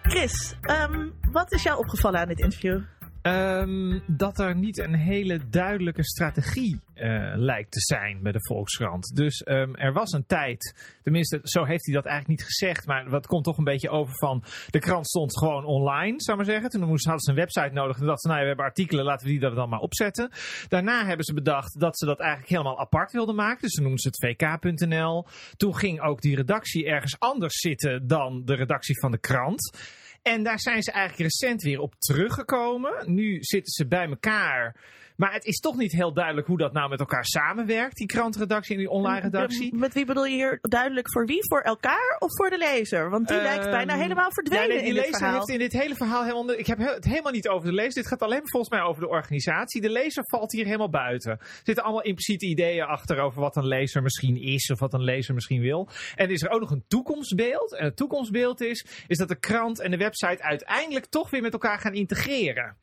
Chris, 0.02 0.56
um, 0.90 1.14
wat 1.32 1.52
is 1.52 1.62
jou 1.62 1.78
opgevallen 1.78 2.20
aan 2.20 2.28
dit 2.28 2.40
interview? 2.40 2.80
Um, 3.26 4.02
dat 4.06 4.38
er 4.38 4.56
niet 4.56 4.78
een 4.78 4.94
hele 4.94 5.48
duidelijke 5.48 6.04
strategie 6.04 6.80
uh, 6.94 7.32
lijkt 7.36 7.70
te 7.70 7.80
zijn 7.80 8.22
bij 8.22 8.32
de 8.32 8.38
Volkskrant. 8.40 9.16
Dus 9.16 9.42
um, 9.46 9.74
er 9.74 9.92
was 9.92 10.12
een 10.12 10.26
tijd, 10.26 10.74
tenminste 11.02 11.40
zo 11.42 11.64
heeft 11.64 11.86
hij 11.86 11.94
dat 11.94 12.04
eigenlijk 12.04 12.38
niet 12.38 12.48
gezegd, 12.48 12.86
maar 12.86 13.10
wat 13.10 13.26
komt 13.26 13.44
toch 13.44 13.58
een 13.58 13.64
beetje 13.64 13.88
over 13.88 14.14
van 14.14 14.44
de 14.70 14.78
krant 14.78 15.08
stond 15.08 15.38
gewoon 15.38 15.64
online, 15.64 16.14
zou 16.16 16.36
maar 16.36 16.46
zeggen. 16.46 16.70
Toen 16.70 16.88
moesten, 16.88 17.10
hadden 17.10 17.24
ze 17.24 17.30
een 17.30 17.44
website 17.46 17.80
nodig 17.80 17.98
en 17.98 18.06
dachten 18.06 18.22
ze, 18.22 18.28
nou 18.28 18.40
we 18.40 18.46
hebben 18.46 18.64
artikelen, 18.64 19.04
laten 19.04 19.26
we 19.26 19.32
die 19.32 19.54
dan 19.54 19.68
maar 19.68 19.80
opzetten. 19.80 20.30
Daarna 20.68 21.06
hebben 21.06 21.24
ze 21.24 21.34
bedacht 21.34 21.80
dat 21.80 21.98
ze 21.98 22.06
dat 22.06 22.20
eigenlijk 22.20 22.50
helemaal 22.50 22.78
apart 22.78 23.12
wilden 23.12 23.34
maken, 23.34 23.60
dus 23.60 23.72
ze 23.72 23.80
noemden 23.80 24.00
ze 24.00 24.08
het 24.08 24.36
vk.nl. 24.38 25.26
Toen 25.56 25.76
ging 25.76 26.00
ook 26.00 26.20
die 26.20 26.36
redactie 26.36 26.86
ergens 26.86 27.18
anders 27.18 27.58
zitten 27.58 28.06
dan 28.06 28.42
de 28.44 28.54
redactie 28.54 29.00
van 29.00 29.10
de 29.10 29.18
krant. 29.18 29.94
En 30.26 30.42
daar 30.42 30.60
zijn 30.60 30.82
ze 30.82 30.90
eigenlijk 30.92 31.30
recent 31.30 31.62
weer 31.62 31.80
op 31.80 31.94
teruggekomen. 31.98 33.14
Nu 33.14 33.42
zitten 33.42 33.72
ze 33.72 33.86
bij 33.86 34.06
elkaar. 34.06 34.76
Maar 35.16 35.32
het 35.32 35.44
is 35.44 35.58
toch 35.58 35.76
niet 35.76 35.92
heel 35.92 36.12
duidelijk 36.12 36.46
hoe 36.46 36.58
dat 36.58 36.72
nou 36.72 36.88
met 36.88 37.00
elkaar 37.00 37.24
samenwerkt, 37.24 37.96
die 37.96 38.06
krantredactie 38.06 38.74
en 38.74 38.80
die 38.80 38.90
online 38.90 39.20
redactie. 39.20 39.74
Met 39.74 39.94
wie 39.94 40.04
bedoel 40.04 40.24
je 40.24 40.34
hier 40.34 40.58
duidelijk 40.60 41.12
voor 41.12 41.26
wie? 41.26 41.38
Voor 41.48 41.60
elkaar 41.60 42.16
of 42.18 42.36
voor 42.36 42.50
de 42.50 42.58
lezer? 42.58 43.10
Want 43.10 43.28
die 43.28 43.36
um, 43.36 43.42
lijkt 43.42 43.70
bijna 43.70 43.94
helemaal 43.96 44.32
verdwenen 44.32 44.68
ja, 44.68 44.74
nee, 44.74 44.78
die 44.78 44.88
in 44.88 44.94
lezer 44.94 45.20
dit 45.20 45.32
heeft 45.32 45.48
in 45.48 45.58
dit 45.58 45.72
hele 45.72 45.94
verhaal 45.94 46.22
helemaal... 46.22 46.50
Ik 46.50 46.66
heb 46.66 46.78
het 46.78 47.04
helemaal 47.04 47.32
niet 47.32 47.48
over 47.48 47.68
de 47.68 47.74
lezer. 47.74 47.94
Dit 48.02 48.06
gaat 48.06 48.22
alleen 48.22 48.40
volgens 48.44 48.72
mij 48.72 48.82
over 48.82 49.02
de 49.02 49.08
organisatie. 49.08 49.80
De 49.80 49.90
lezer 49.90 50.24
valt 50.26 50.52
hier 50.52 50.64
helemaal 50.64 50.90
buiten. 50.90 51.30
Er 51.30 51.60
zitten 51.62 51.84
allemaal 51.84 52.02
impliciete 52.02 52.46
ideeën 52.46 52.84
achter 52.84 53.18
over 53.18 53.40
wat 53.40 53.56
een 53.56 53.66
lezer 53.66 54.02
misschien 54.02 54.36
is 54.36 54.70
of 54.70 54.78
wat 54.78 54.94
een 54.94 55.04
lezer 55.04 55.34
misschien 55.34 55.60
wil. 55.60 55.88
En 56.14 56.30
is 56.30 56.42
er 56.42 56.50
ook 56.50 56.60
nog 56.60 56.70
een 56.70 56.84
toekomstbeeld. 56.88 57.74
En 57.74 57.84
het 57.84 57.96
toekomstbeeld 57.96 58.60
is, 58.60 58.86
is 59.06 59.18
dat 59.18 59.28
de 59.28 59.38
krant 59.38 59.80
en 59.80 59.90
de 59.90 59.96
website 59.96 60.42
uiteindelijk 60.42 61.06
toch 61.06 61.30
weer 61.30 61.42
met 61.42 61.52
elkaar 61.52 61.78
gaan 61.78 61.94
integreren. 61.94 62.76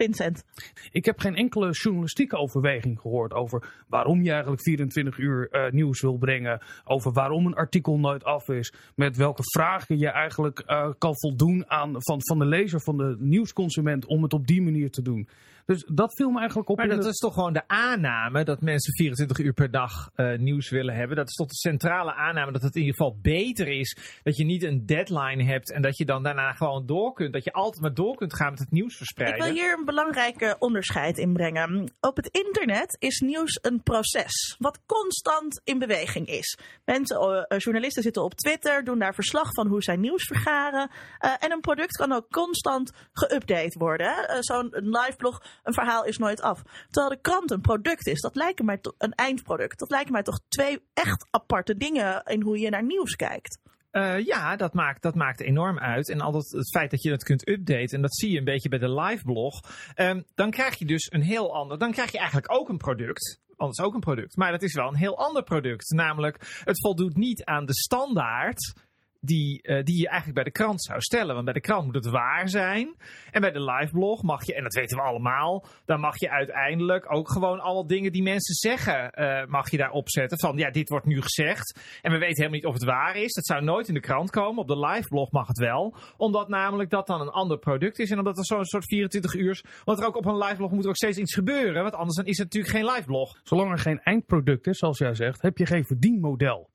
Vincent. 0.00 0.44
Ik 0.90 1.04
heb 1.04 1.18
geen 1.18 1.34
enkele 1.34 1.70
journalistieke 1.70 2.36
overweging 2.36 3.00
gehoord 3.00 3.32
over 3.32 3.84
waarom 3.88 4.22
je 4.22 4.30
eigenlijk 4.30 4.62
24 4.62 5.18
uur 5.18 5.48
uh, 5.50 5.70
nieuws 5.70 6.00
wil 6.00 6.16
brengen. 6.16 6.60
Over 6.84 7.12
waarom 7.12 7.46
een 7.46 7.54
artikel 7.54 7.98
nooit 7.98 8.24
af 8.24 8.48
is. 8.48 8.72
Met 8.94 9.16
welke 9.16 9.42
vragen 9.42 9.98
je 9.98 10.08
eigenlijk 10.08 10.64
uh, 10.66 10.90
kan 10.98 11.18
voldoen 11.18 11.70
aan 11.70 11.92
van, 11.98 12.18
van 12.22 12.38
de 12.38 12.44
lezer, 12.44 12.80
van 12.80 12.96
de 12.96 13.16
nieuwsconsument 13.18 14.06
om 14.06 14.22
het 14.22 14.32
op 14.32 14.46
die 14.46 14.62
manier 14.62 14.90
te 14.90 15.02
doen. 15.02 15.28
Dus 15.66 15.84
dat 15.92 16.14
viel 16.14 16.30
me 16.30 16.38
eigenlijk 16.38 16.68
op. 16.68 16.76
Maar 16.76 16.88
dat 16.88 17.04
is 17.06 17.18
toch 17.18 17.34
gewoon 17.34 17.52
de 17.52 17.68
aanname 17.68 18.44
dat 18.44 18.60
mensen 18.60 18.94
24 18.94 19.38
uur 19.38 19.52
per 19.52 19.70
dag 19.70 20.10
uh, 20.16 20.38
nieuws 20.38 20.70
willen 20.70 20.94
hebben. 20.94 21.16
Dat 21.16 21.28
is 21.28 21.34
toch 21.34 21.48
de 21.48 21.54
centrale 21.54 22.14
aanname 22.14 22.52
dat 22.52 22.62
het 22.62 22.74
in 22.74 22.80
ieder 22.80 22.96
geval 22.96 23.18
beter 23.22 23.68
is. 23.68 23.96
Dat 24.22 24.36
je 24.36 24.44
niet 24.44 24.62
een 24.62 24.86
deadline 24.86 25.44
hebt 25.44 25.72
en 25.72 25.82
dat 25.82 25.96
je 25.96 26.04
dan 26.04 26.22
daarna 26.22 26.52
gewoon 26.52 26.86
door 26.86 27.12
kunt. 27.12 27.32
Dat 27.32 27.44
je 27.44 27.52
altijd 27.52 27.82
maar 27.82 27.94
door 27.94 28.16
kunt 28.16 28.34
gaan 28.34 28.50
met 28.50 28.58
het 28.58 28.70
nieuws 28.70 28.96
verspreiden. 28.96 29.38
Ik 29.38 29.52
wil 29.52 29.62
hier 29.62 29.78
een 29.78 29.84
belangrijke 29.84 30.56
onderscheid 30.58 31.18
inbrengen. 31.18 31.92
Op 32.00 32.16
het 32.16 32.26
internet 32.26 32.96
is 32.98 33.20
nieuws 33.20 33.58
een 33.62 33.82
proces. 33.82 34.56
Wat 34.58 34.80
constant 34.86 35.60
in 35.64 35.78
beweging 35.78 36.26
is. 36.26 36.58
Mensen, 36.84 37.46
uh, 37.48 37.58
journalisten 37.58 38.02
zitten 38.02 38.22
op 38.22 38.34
Twitter, 38.34 38.84
doen 38.84 38.98
daar 38.98 39.14
verslag 39.14 39.54
van 39.54 39.66
hoe 39.66 39.82
zij 39.82 39.96
nieuws 39.96 40.24
vergaren. 40.24 40.90
Uh, 40.90 41.34
en 41.38 41.52
een 41.52 41.60
product 41.60 41.96
kan 41.96 42.12
ook 42.12 42.30
constant 42.30 42.92
geüpdate 43.12 43.78
worden. 43.78 44.42
Zo'n 44.42 44.68
live 44.70 45.16
blog 45.16 45.42
een 45.62 45.72
verhaal 45.72 46.04
is 46.04 46.18
nooit 46.18 46.42
af. 46.42 46.62
Terwijl 46.90 47.14
de 47.14 47.20
krant 47.20 47.50
een 47.50 47.60
product 47.60 48.06
is, 48.06 48.20
dat 48.20 48.36
lijken 48.36 48.64
mij 48.64 48.78
een 48.98 49.14
eindproduct. 49.14 49.78
Dat 49.78 49.90
lijken 49.90 50.12
mij 50.12 50.22
toch 50.22 50.40
twee 50.48 50.82
echt 50.94 51.26
aparte 51.30 51.76
dingen 51.76 52.22
in 52.24 52.42
hoe 52.42 52.58
je 52.58 52.70
naar 52.70 52.84
nieuws 52.84 53.16
kijkt. 53.16 53.58
Uh, 53.92 54.24
ja, 54.24 54.56
dat 54.56 54.74
maakt, 54.74 55.02
dat 55.02 55.14
maakt 55.14 55.40
enorm 55.40 55.78
uit. 55.78 56.08
En 56.10 56.20
altijd 56.20 56.50
het 56.50 56.70
feit 56.70 56.90
dat 56.90 57.02
je 57.02 57.10
dat 57.10 57.22
kunt 57.22 57.48
updaten, 57.48 57.96
en 57.96 58.02
dat 58.02 58.16
zie 58.16 58.30
je 58.30 58.38
een 58.38 58.44
beetje 58.44 58.68
bij 58.68 58.78
de 58.78 59.00
live 59.00 59.24
blog, 59.24 59.60
um, 59.96 60.24
dan 60.34 60.50
krijg 60.50 60.78
je 60.78 60.84
dus 60.84 61.12
een 61.12 61.22
heel 61.22 61.54
ander. 61.54 61.78
Dan 61.78 61.92
krijg 61.92 62.12
je 62.12 62.18
eigenlijk 62.18 62.52
ook 62.52 62.68
een 62.68 62.76
product. 62.76 63.40
Anders 63.56 63.80
ook 63.80 63.94
een 63.94 64.00
product. 64.00 64.36
Maar 64.36 64.52
dat 64.52 64.62
is 64.62 64.74
wel 64.74 64.88
een 64.88 64.96
heel 64.96 65.18
ander 65.18 65.42
product. 65.42 65.90
Namelijk, 65.90 66.60
het 66.64 66.80
voldoet 66.80 67.16
niet 67.16 67.44
aan 67.44 67.66
de 67.66 67.74
standaard 67.74 68.72
die, 69.20 69.60
uh, 69.62 69.82
die 69.82 69.98
je 69.98 70.06
eigenlijk 70.06 70.34
bij 70.34 70.44
de 70.44 70.50
krant 70.50 70.82
zou 70.82 71.00
stellen. 71.00 71.32
Want 71.32 71.44
bij 71.44 71.54
de 71.54 71.60
krant 71.60 71.84
moet 71.84 71.94
het 71.94 72.06
waar 72.06 72.48
zijn. 72.48 72.94
En 73.30 73.40
bij 73.40 73.50
de 73.50 73.64
liveblog 73.64 74.22
mag 74.22 74.46
je, 74.46 74.54
en 74.54 74.62
dat 74.62 74.74
weten 74.74 74.96
we 74.96 75.02
allemaal, 75.02 75.66
dan 75.84 76.00
mag 76.00 76.18
je 76.18 76.30
uiteindelijk 76.30 77.12
ook 77.12 77.30
gewoon 77.30 77.60
alle 77.60 77.86
dingen 77.86 78.12
die 78.12 78.22
mensen 78.22 78.54
zeggen, 78.54 79.12
uh, 79.14 79.46
mag 79.46 79.70
je 79.70 79.76
daar 79.76 79.90
opzetten. 79.90 80.38
Van 80.38 80.56
ja, 80.56 80.70
dit 80.70 80.88
wordt 80.88 81.06
nu 81.06 81.22
gezegd. 81.22 81.80
En 82.02 82.12
we 82.12 82.18
weten 82.18 82.36
helemaal 82.36 82.56
niet 82.56 82.66
of 82.66 82.74
het 82.74 82.84
waar 82.84 83.16
is. 83.16 83.34
Dat 83.34 83.46
zou 83.46 83.62
nooit 83.62 83.88
in 83.88 83.94
de 83.94 84.00
krant 84.00 84.30
komen. 84.30 84.62
Op 84.62 84.68
de 84.68 84.78
liveblog 84.78 85.30
mag 85.30 85.46
het 85.46 85.58
wel. 85.58 85.96
Omdat 86.16 86.48
namelijk 86.48 86.90
dat 86.90 87.06
dan 87.06 87.20
een 87.20 87.30
ander 87.30 87.58
product 87.58 87.98
is. 87.98 88.10
En 88.10 88.18
omdat 88.18 88.38
er 88.38 88.44
zo'n 88.44 88.64
soort 88.64 88.84
24 88.84 89.34
uur. 89.34 89.64
Want 89.84 89.98
er 89.98 90.06
ook 90.06 90.16
op 90.16 90.26
een 90.26 90.38
liveblog 90.38 90.70
moet 90.70 90.82
er 90.82 90.88
ook 90.88 90.96
steeds 90.96 91.18
iets 91.18 91.34
gebeuren. 91.34 91.82
Want 91.82 91.94
anders 91.94 92.16
dan 92.16 92.26
is 92.26 92.38
het 92.38 92.54
natuurlijk 92.54 92.74
geen 92.74 92.94
liveblog. 92.94 93.40
Zolang 93.42 93.70
er 93.70 93.78
geen 93.78 94.00
eindproduct 94.00 94.66
is, 94.66 94.78
zoals 94.78 94.98
jij 94.98 95.14
zegt, 95.14 95.42
heb 95.42 95.58
je 95.58 95.66
geen 95.66 95.84
verdienmodel. 95.84 96.68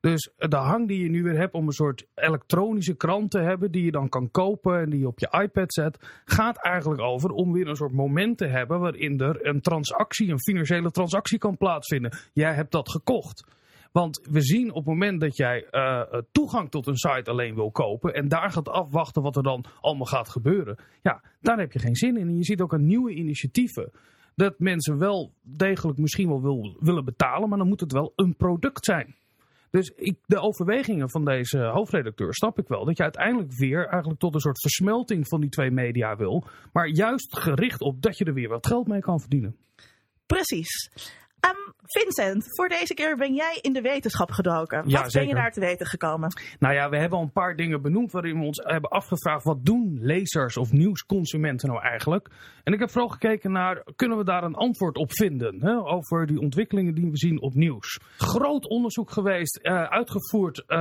Dus 0.00 0.30
de 0.36 0.56
hang 0.56 0.88
die 0.88 1.02
je 1.02 1.08
nu 1.08 1.22
weer 1.22 1.38
hebt 1.38 1.54
om 1.54 1.66
een 1.66 1.72
soort 1.72 2.06
elektronische 2.14 2.96
krant 2.96 3.30
te 3.30 3.40
hebben, 3.40 3.70
die 3.70 3.84
je 3.84 3.90
dan 3.90 4.08
kan 4.08 4.30
kopen 4.30 4.80
en 4.80 4.90
die 4.90 5.00
je 5.00 5.06
op 5.06 5.18
je 5.18 5.38
iPad 5.42 5.72
zet, 5.72 6.22
gaat 6.24 6.64
eigenlijk 6.64 7.00
over 7.00 7.30
om 7.30 7.52
weer 7.52 7.68
een 7.68 7.76
soort 7.76 7.92
moment 7.92 8.38
te 8.38 8.46
hebben 8.46 8.80
waarin 8.80 9.20
er 9.20 9.46
een 9.46 9.60
transactie, 9.60 10.30
een 10.30 10.40
financiële 10.40 10.90
transactie 10.90 11.38
kan 11.38 11.56
plaatsvinden. 11.56 12.16
Jij 12.32 12.54
hebt 12.54 12.72
dat 12.72 12.90
gekocht. 12.90 13.56
Want 13.92 14.28
we 14.30 14.42
zien 14.42 14.70
op 14.70 14.76
het 14.76 14.86
moment 14.86 15.20
dat 15.20 15.36
jij 15.36 15.66
uh, 15.70 16.02
toegang 16.32 16.70
tot 16.70 16.86
een 16.86 16.96
site 16.96 17.30
alleen 17.30 17.54
wil 17.54 17.70
kopen 17.70 18.14
en 18.14 18.28
daar 18.28 18.50
gaat 18.50 18.68
afwachten 18.68 19.22
wat 19.22 19.36
er 19.36 19.42
dan 19.42 19.64
allemaal 19.80 20.06
gaat 20.06 20.28
gebeuren. 20.28 20.78
Ja, 21.02 21.22
daar 21.40 21.58
heb 21.58 21.72
je 21.72 21.78
geen 21.78 21.96
zin 21.96 22.16
in. 22.16 22.28
En 22.28 22.36
je 22.36 22.44
ziet 22.44 22.60
ook 22.60 22.72
een 22.72 22.86
nieuwe 22.86 23.14
initiatieven 23.14 23.90
dat 24.34 24.58
mensen 24.58 24.98
wel 24.98 25.32
degelijk 25.42 25.98
misschien 25.98 26.28
wel 26.28 26.42
wil, 26.42 26.76
willen 26.80 27.04
betalen, 27.04 27.48
maar 27.48 27.58
dan 27.58 27.68
moet 27.68 27.80
het 27.80 27.92
wel 27.92 28.12
een 28.16 28.36
product 28.36 28.84
zijn. 28.84 29.14
Dus 29.70 29.88
ik, 29.88 30.18
de 30.26 30.40
overwegingen 30.40 31.10
van 31.10 31.24
deze 31.24 31.58
hoofdredacteur 31.58 32.34
snap 32.34 32.58
ik 32.58 32.68
wel. 32.68 32.84
Dat 32.84 32.96
je 32.96 33.02
uiteindelijk 33.02 33.52
weer 33.52 33.86
eigenlijk 33.86 34.20
tot 34.20 34.34
een 34.34 34.40
soort 34.40 34.60
versmelting 34.60 35.28
van 35.28 35.40
die 35.40 35.50
twee 35.50 35.70
media 35.70 36.16
wil. 36.16 36.44
Maar 36.72 36.88
juist 36.88 37.38
gericht 37.38 37.80
op 37.80 38.02
dat 38.02 38.18
je 38.18 38.24
er 38.24 38.34
weer 38.34 38.48
wat 38.48 38.66
geld 38.66 38.86
mee 38.88 39.00
kan 39.00 39.20
verdienen. 39.20 39.56
Precies. 40.26 40.90
Vincent, 41.88 42.46
voor 42.56 42.68
deze 42.68 42.94
keer 42.94 43.16
ben 43.16 43.34
jij 43.34 43.58
in 43.60 43.72
de 43.72 43.80
wetenschap 43.80 44.30
gedoken. 44.30 44.82
Ja, 44.86 45.02
wat 45.02 45.12
zeker. 45.12 45.26
ben 45.28 45.36
je 45.36 45.42
daar 45.42 45.52
te 45.52 45.60
weten 45.60 45.86
gekomen? 45.86 46.32
Nou 46.58 46.74
ja, 46.74 46.88
we 46.88 46.98
hebben 46.98 47.18
al 47.18 47.24
een 47.24 47.32
paar 47.32 47.56
dingen 47.56 47.82
benoemd 47.82 48.12
waarin 48.12 48.38
we 48.38 48.44
ons 48.44 48.60
hebben 48.64 48.90
afgevraagd... 48.90 49.44
wat 49.44 49.64
doen 49.64 49.98
lezers 50.00 50.56
of 50.56 50.72
nieuwsconsumenten 50.72 51.68
nou 51.68 51.82
eigenlijk? 51.82 52.28
En 52.64 52.72
ik 52.72 52.80
heb 52.80 52.90
vooral 52.90 53.08
gekeken 53.08 53.52
naar, 53.52 53.82
kunnen 53.96 54.18
we 54.18 54.24
daar 54.24 54.42
een 54.42 54.54
antwoord 54.54 54.96
op 54.96 55.12
vinden? 55.12 55.60
Hè, 55.60 55.86
over 55.86 56.26
die 56.26 56.40
ontwikkelingen 56.40 56.94
die 56.94 57.10
we 57.10 57.16
zien 57.16 57.40
op 57.40 57.54
nieuws. 57.54 58.00
Groot 58.16 58.68
onderzoek 58.68 59.10
geweest, 59.10 59.58
uh, 59.62 59.82
uitgevoerd 59.82 60.64
uh, 60.68 60.78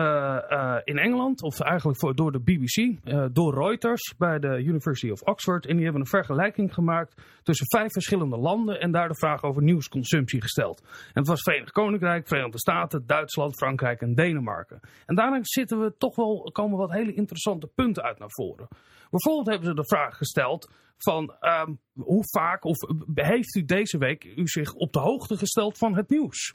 uh, 0.50 0.76
in 0.84 0.98
Engeland... 0.98 1.42
of 1.42 1.60
eigenlijk 1.60 2.00
voor, 2.00 2.16
door 2.16 2.32
de 2.32 2.40
BBC, 2.40 2.96
door 3.34 3.54
Reuters 3.54 4.14
bij 4.18 4.40
de 4.40 4.64
University 4.64 5.10
of 5.10 5.22
Oxford. 5.22 5.66
En 5.66 5.76
die 5.76 5.84
hebben 5.84 6.02
een 6.02 6.08
vergelijking 6.08 6.74
gemaakt 6.74 7.22
tussen 7.44 7.66
vijf 7.68 7.92
verschillende 7.92 8.38
landen... 8.38 8.80
en 8.80 8.92
daar 8.92 9.08
de 9.08 9.18
vraag 9.18 9.44
over 9.44 9.64
nieuwsconsumptie 9.64 10.42
gesteld. 10.42 10.82
En 11.06 11.22
het 11.22 11.28
was 11.28 11.42
Verenigd 11.42 11.72
Koninkrijk, 11.72 12.28
Verenigde 12.28 12.60
Staten, 12.60 13.06
Duitsland, 13.06 13.58
Frankrijk 13.58 14.02
en 14.02 14.16
Denemarken. 14.16 14.80
En 15.06 15.16
daarin 15.16 15.46
zitten 15.46 15.80
we 15.80 15.96
toch 15.98 16.16
wel, 16.16 16.50
komen 16.54 16.78
wat 16.78 16.92
hele 16.92 17.14
interessante 17.14 17.68
punten 17.68 18.04
uit 18.04 18.20
naar 18.20 18.32
voren. 18.32 18.68
Bijvoorbeeld 19.10 19.48
hebben 19.48 19.68
ze 19.68 19.74
de 19.74 19.88
vraag 19.88 20.18
gesteld 20.18 20.72
van 20.98 21.36
um, 21.42 21.80
hoe 21.94 22.24
vaak 22.32 22.64
of 22.64 22.78
heeft 23.14 23.56
u 23.56 23.66
deze 23.66 23.98
week 23.98 24.24
u 24.36 24.48
zich 24.48 24.74
op 24.74 24.94
de 24.94 25.00
hoogte 25.00 25.38
gesteld 25.38 25.78
van 25.78 25.96
het 25.96 26.10
nieuws? 26.10 26.54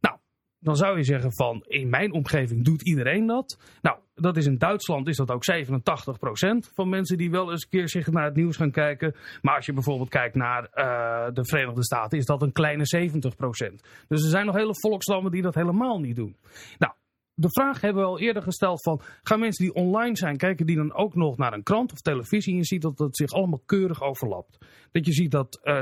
Nou, 0.00 0.16
dan 0.58 0.76
zou 0.76 0.96
je 0.96 1.04
zeggen 1.04 1.34
van 1.34 1.64
in 1.66 1.88
mijn 1.88 2.12
omgeving 2.12 2.64
doet 2.64 2.88
iedereen 2.88 3.26
dat. 3.26 3.58
Nou, 3.82 3.98
dat 4.14 4.36
is 4.36 4.46
in 4.46 4.58
Duitsland 4.58 5.08
is 5.08 5.16
dat 5.16 5.30
ook 5.30 5.44
87% 5.52 6.72
van 6.74 6.88
mensen 6.88 7.16
die 7.16 7.30
wel 7.30 7.50
eens 7.50 7.62
een 7.62 7.68
keer 7.68 7.88
zich 7.88 8.06
naar 8.06 8.24
het 8.24 8.36
nieuws 8.36 8.56
gaan 8.56 8.70
kijken. 8.70 9.14
Maar 9.42 9.56
als 9.56 9.66
je 9.66 9.72
bijvoorbeeld 9.72 10.08
kijkt 10.08 10.34
naar 10.34 10.62
uh, 10.62 11.34
de 11.34 11.44
Verenigde 11.44 11.84
Staten 11.84 12.18
is 12.18 12.26
dat 12.26 12.42
een 12.42 12.52
kleine 12.52 12.84
70%. 12.96 13.74
Dus 14.08 14.22
er 14.22 14.30
zijn 14.30 14.46
nog 14.46 14.54
hele 14.54 14.78
volkstammen 14.80 15.30
die 15.30 15.42
dat 15.42 15.54
helemaal 15.54 16.00
niet 16.00 16.16
doen. 16.16 16.36
Nou, 16.78 16.92
de 17.34 17.50
vraag 17.50 17.80
hebben 17.80 18.02
we 18.02 18.08
al 18.08 18.18
eerder 18.18 18.42
gesteld 18.42 18.82
van, 18.82 19.00
gaan 19.22 19.38
mensen 19.38 19.64
die 19.64 19.74
online 19.74 20.16
zijn, 20.16 20.36
kijken 20.36 20.66
die 20.66 20.76
dan 20.76 20.94
ook 20.94 21.14
nog 21.14 21.36
naar 21.36 21.52
een 21.52 21.62
krant 21.62 21.92
of 21.92 22.00
televisie 22.00 22.52
en 22.52 22.58
je 22.58 22.64
ziet 22.64 22.82
dat 22.82 22.98
het 22.98 23.16
zich 23.16 23.32
allemaal 23.32 23.62
keurig 23.66 24.02
overlapt. 24.02 24.58
Dat 24.92 25.06
je 25.06 25.12
ziet 25.12 25.30
dat 25.30 25.60
uh, 25.64 25.74
87% 25.74 25.78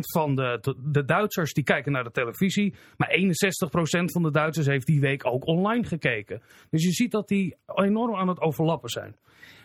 van 0.00 0.34
de, 0.34 0.58
de, 0.60 0.74
de 0.82 1.04
Duitsers 1.04 1.52
die 1.52 1.64
kijken 1.64 1.92
naar 1.92 2.04
de 2.04 2.10
televisie, 2.10 2.74
maar 2.96 3.16
61% 3.18 4.04
van 4.04 4.22
de 4.22 4.30
Duitsers 4.30 4.66
heeft 4.66 4.86
die 4.86 5.00
week 5.00 5.26
ook 5.26 5.46
online 5.46 5.84
gekeken. 5.84 6.42
Dus 6.70 6.84
je 6.84 6.92
ziet 6.92 7.10
dat 7.10 7.28
die 7.28 7.56
enorm 7.74 8.14
aan 8.14 8.28
het 8.28 8.40
overlappen 8.40 8.90
zijn. 8.90 9.16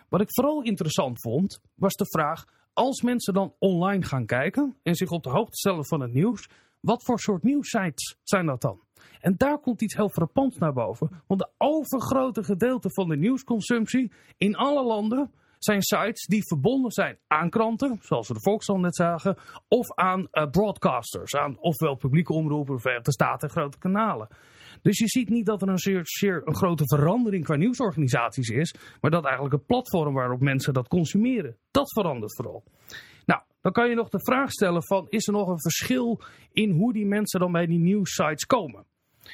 Wat 0.10 0.22
ik 0.22 0.34
vooral 0.34 0.62
interessant 0.62 1.22
vond, 1.22 1.62
was 1.76 1.94
de 1.94 2.08
vraag: 2.10 2.46
als 2.74 3.02
mensen 3.02 3.34
dan 3.34 3.54
online 3.60 4.04
gaan 4.04 4.26
kijken 4.26 4.76
en 4.84 4.96
zich 4.96 5.10
op 5.10 5.24
de 5.24 5.30
hoogte 5.30 5.58
stellen 5.58 5.86
van 5.86 6.02
het 6.02 6.14
nieuws, 6.14 6.50
wat 6.80 7.04
voor 7.04 7.20
soort 7.20 7.44
nieuwsites 7.44 8.18
zijn 8.24 8.46
dat 8.46 8.62
dan? 8.62 8.80
En 9.20 9.34
daar 9.38 9.60
komt 9.60 9.82
iets 9.82 9.96
heel 9.96 10.10
frappants 10.10 10.58
naar 10.58 10.74
boven. 10.74 11.10
Want 11.28 11.40
de 11.40 11.50
overgrote 11.58 12.44
gedeelte 12.44 12.90
van 12.92 13.10
de 13.10 13.18
nieuwsconsumptie 13.18 14.12
in 14.38 14.56
alle 14.56 14.84
landen 14.84 15.32
zijn 15.60 15.82
sites 15.82 16.26
die 16.26 16.48
verbonden 16.48 16.92
zijn 16.92 17.18
aan 17.28 17.50
kranten, 17.50 17.98
zoals 18.02 18.28
we 18.28 18.34
de 18.34 18.42
Volkskrant 18.42 18.82
net 18.82 18.96
zagen, 18.96 19.38
of 19.68 19.94
aan 19.94 20.28
uh, 20.32 20.50
broadcasters, 20.50 21.36
aan 21.36 21.60
ofwel 21.60 21.96
publieke 21.96 22.34
omroepen, 22.34 22.80
Verenigde 22.80 23.12
Staten, 23.12 23.50
grote 23.50 23.78
kanalen. 23.78 24.28
Dus 24.82 24.98
je 24.98 25.08
ziet 25.08 25.30
niet 25.30 25.46
dat 25.46 25.62
er 25.62 25.68
een 25.68 25.78
zeer, 25.78 26.02
zeer 26.04 26.42
een 26.46 26.56
grote 26.56 26.84
verandering 26.86 27.44
qua 27.44 27.56
nieuwsorganisaties 27.56 28.50
is, 28.50 28.76
maar 29.02 29.12
dat 29.12 29.24
eigenlijk 29.24 29.54
het 29.54 29.66
platform 29.66 30.14
waarop 30.14 30.40
mensen 30.40 30.74
dat 30.74 30.88
consumeren, 30.88 31.58
dat 31.72 31.94
verandert 31.94 32.36
vooral. 32.36 32.64
Nou, 33.26 33.42
dan 33.62 33.72
kan 33.72 33.90
je 33.90 33.96
nog 33.96 34.10
de 34.10 34.24
vraag 34.24 34.52
stellen 34.52 34.84
van, 34.84 35.06
is 35.10 35.28
er 35.28 35.34
nog 35.34 35.48
een 35.48 35.62
verschil 35.62 36.22
in 36.52 36.72
hoe 36.72 36.94
die 36.94 37.06
mensen 37.06 37.40
dan 37.40 37.52
bij 37.52 37.66
die 37.66 37.80
nieuwsites 37.80 38.46
komen? 38.46 38.86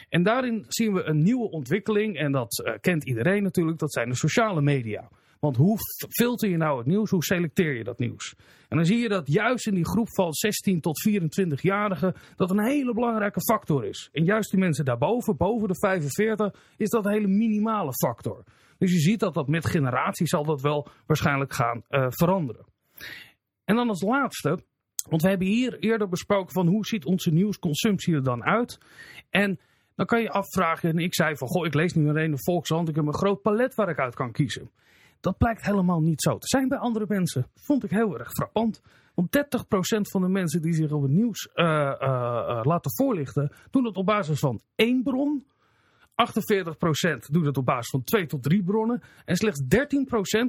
En 0.09 0.23
daarin 0.23 0.65
zien 0.67 0.93
we 0.93 1.03
een 1.03 1.23
nieuwe 1.23 1.49
ontwikkeling, 1.49 2.17
en 2.17 2.31
dat 2.31 2.63
uh, 2.65 2.73
kent 2.81 3.03
iedereen 3.03 3.43
natuurlijk, 3.43 3.79
dat 3.79 3.93
zijn 3.93 4.09
de 4.09 4.15
sociale 4.15 4.61
media. 4.61 5.09
Want 5.39 5.57
hoe 5.57 5.77
filter 6.09 6.49
je 6.49 6.57
nou 6.57 6.77
het 6.77 6.87
nieuws? 6.87 7.09
Hoe 7.09 7.23
selecteer 7.23 7.77
je 7.77 7.83
dat 7.83 7.99
nieuws? 7.99 8.35
En 8.69 8.77
dan 8.77 8.85
zie 8.85 8.97
je 8.97 9.09
dat 9.09 9.31
juist 9.31 9.67
in 9.67 9.73
die 9.73 9.85
groep 9.85 10.07
van 10.13 10.33
16 10.33 10.81
tot 10.81 11.09
24-jarigen 11.09 12.15
dat 12.35 12.51
een 12.51 12.65
hele 12.65 12.93
belangrijke 12.93 13.41
factor 13.41 13.85
is. 13.85 14.09
En 14.11 14.23
juist 14.23 14.51
die 14.51 14.59
mensen 14.59 14.85
daarboven, 14.85 15.37
boven 15.37 15.67
de 15.67 15.75
45, 15.77 16.53
is 16.77 16.89
dat 16.89 17.05
een 17.05 17.11
hele 17.11 17.27
minimale 17.27 17.93
factor. 17.93 18.43
Dus 18.77 18.91
je 18.91 18.99
ziet 18.99 19.19
dat 19.19 19.33
dat 19.33 19.47
met 19.47 19.65
generaties 19.65 20.29
zal 20.29 20.43
dat 20.43 20.61
wel 20.61 20.87
waarschijnlijk 21.05 21.53
gaan 21.53 21.83
uh, 21.89 22.05
veranderen. 22.09 22.65
En 23.65 23.75
dan 23.75 23.89
als 23.89 24.01
laatste, 24.01 24.63
want 25.09 25.21
we 25.21 25.29
hebben 25.29 25.47
hier 25.47 25.79
eerder 25.79 26.09
besproken 26.09 26.53
van 26.53 26.67
hoe 26.67 26.85
ziet 26.85 27.05
onze 27.05 27.31
nieuwsconsumptie 27.31 28.13
er 28.13 28.23
dan 28.23 28.43
uit? 28.43 28.77
En 29.29 29.59
dan 29.95 30.05
kan 30.05 30.21
je 30.21 30.29
afvragen, 30.29 30.89
en 30.89 30.97
ik 30.97 31.15
zei 31.15 31.37
van, 31.37 31.47
goh, 31.47 31.65
ik 31.65 31.73
lees 31.73 31.93
nu 31.93 32.09
alleen 32.09 32.31
de 32.31 32.43
Volkshand, 32.43 32.89
ik 32.89 32.95
heb 32.95 33.05
een 33.05 33.13
groot 33.13 33.41
palet 33.41 33.75
waar 33.75 33.89
ik 33.89 33.99
uit 33.99 34.15
kan 34.15 34.31
kiezen. 34.31 34.71
Dat 35.19 35.37
blijkt 35.37 35.65
helemaal 35.65 36.01
niet 36.01 36.21
zo 36.21 36.37
te 36.37 36.47
zijn 36.47 36.67
bij 36.67 36.77
andere 36.77 37.05
mensen. 37.07 37.47
Vond 37.53 37.83
ik 37.83 37.89
heel 37.89 38.19
erg 38.19 38.31
frappant. 38.31 38.81
Want 39.13 39.37
30% 39.37 39.41
van 40.01 40.21
de 40.21 40.27
mensen 40.27 40.61
die 40.61 40.73
zich 40.73 40.91
op 40.91 41.01
het 41.01 41.11
nieuws 41.11 41.49
uh, 41.55 41.65
uh, 41.65 41.99
uh, 42.01 42.59
laten 42.63 42.91
voorlichten, 42.95 43.51
doen 43.71 43.83
dat 43.83 43.97
op 43.97 44.05
basis 44.05 44.39
van 44.39 44.61
één 44.75 45.03
bron. 45.03 45.45
48% 45.45 47.17
doet 47.31 47.45
het 47.45 47.57
op 47.57 47.65
basis 47.65 47.89
van 47.89 48.03
twee 48.03 48.25
tot 48.25 48.43
drie 48.43 48.63
bronnen. 48.63 49.01
En 49.25 49.35
slechts 49.35 49.63
13% 49.63 49.67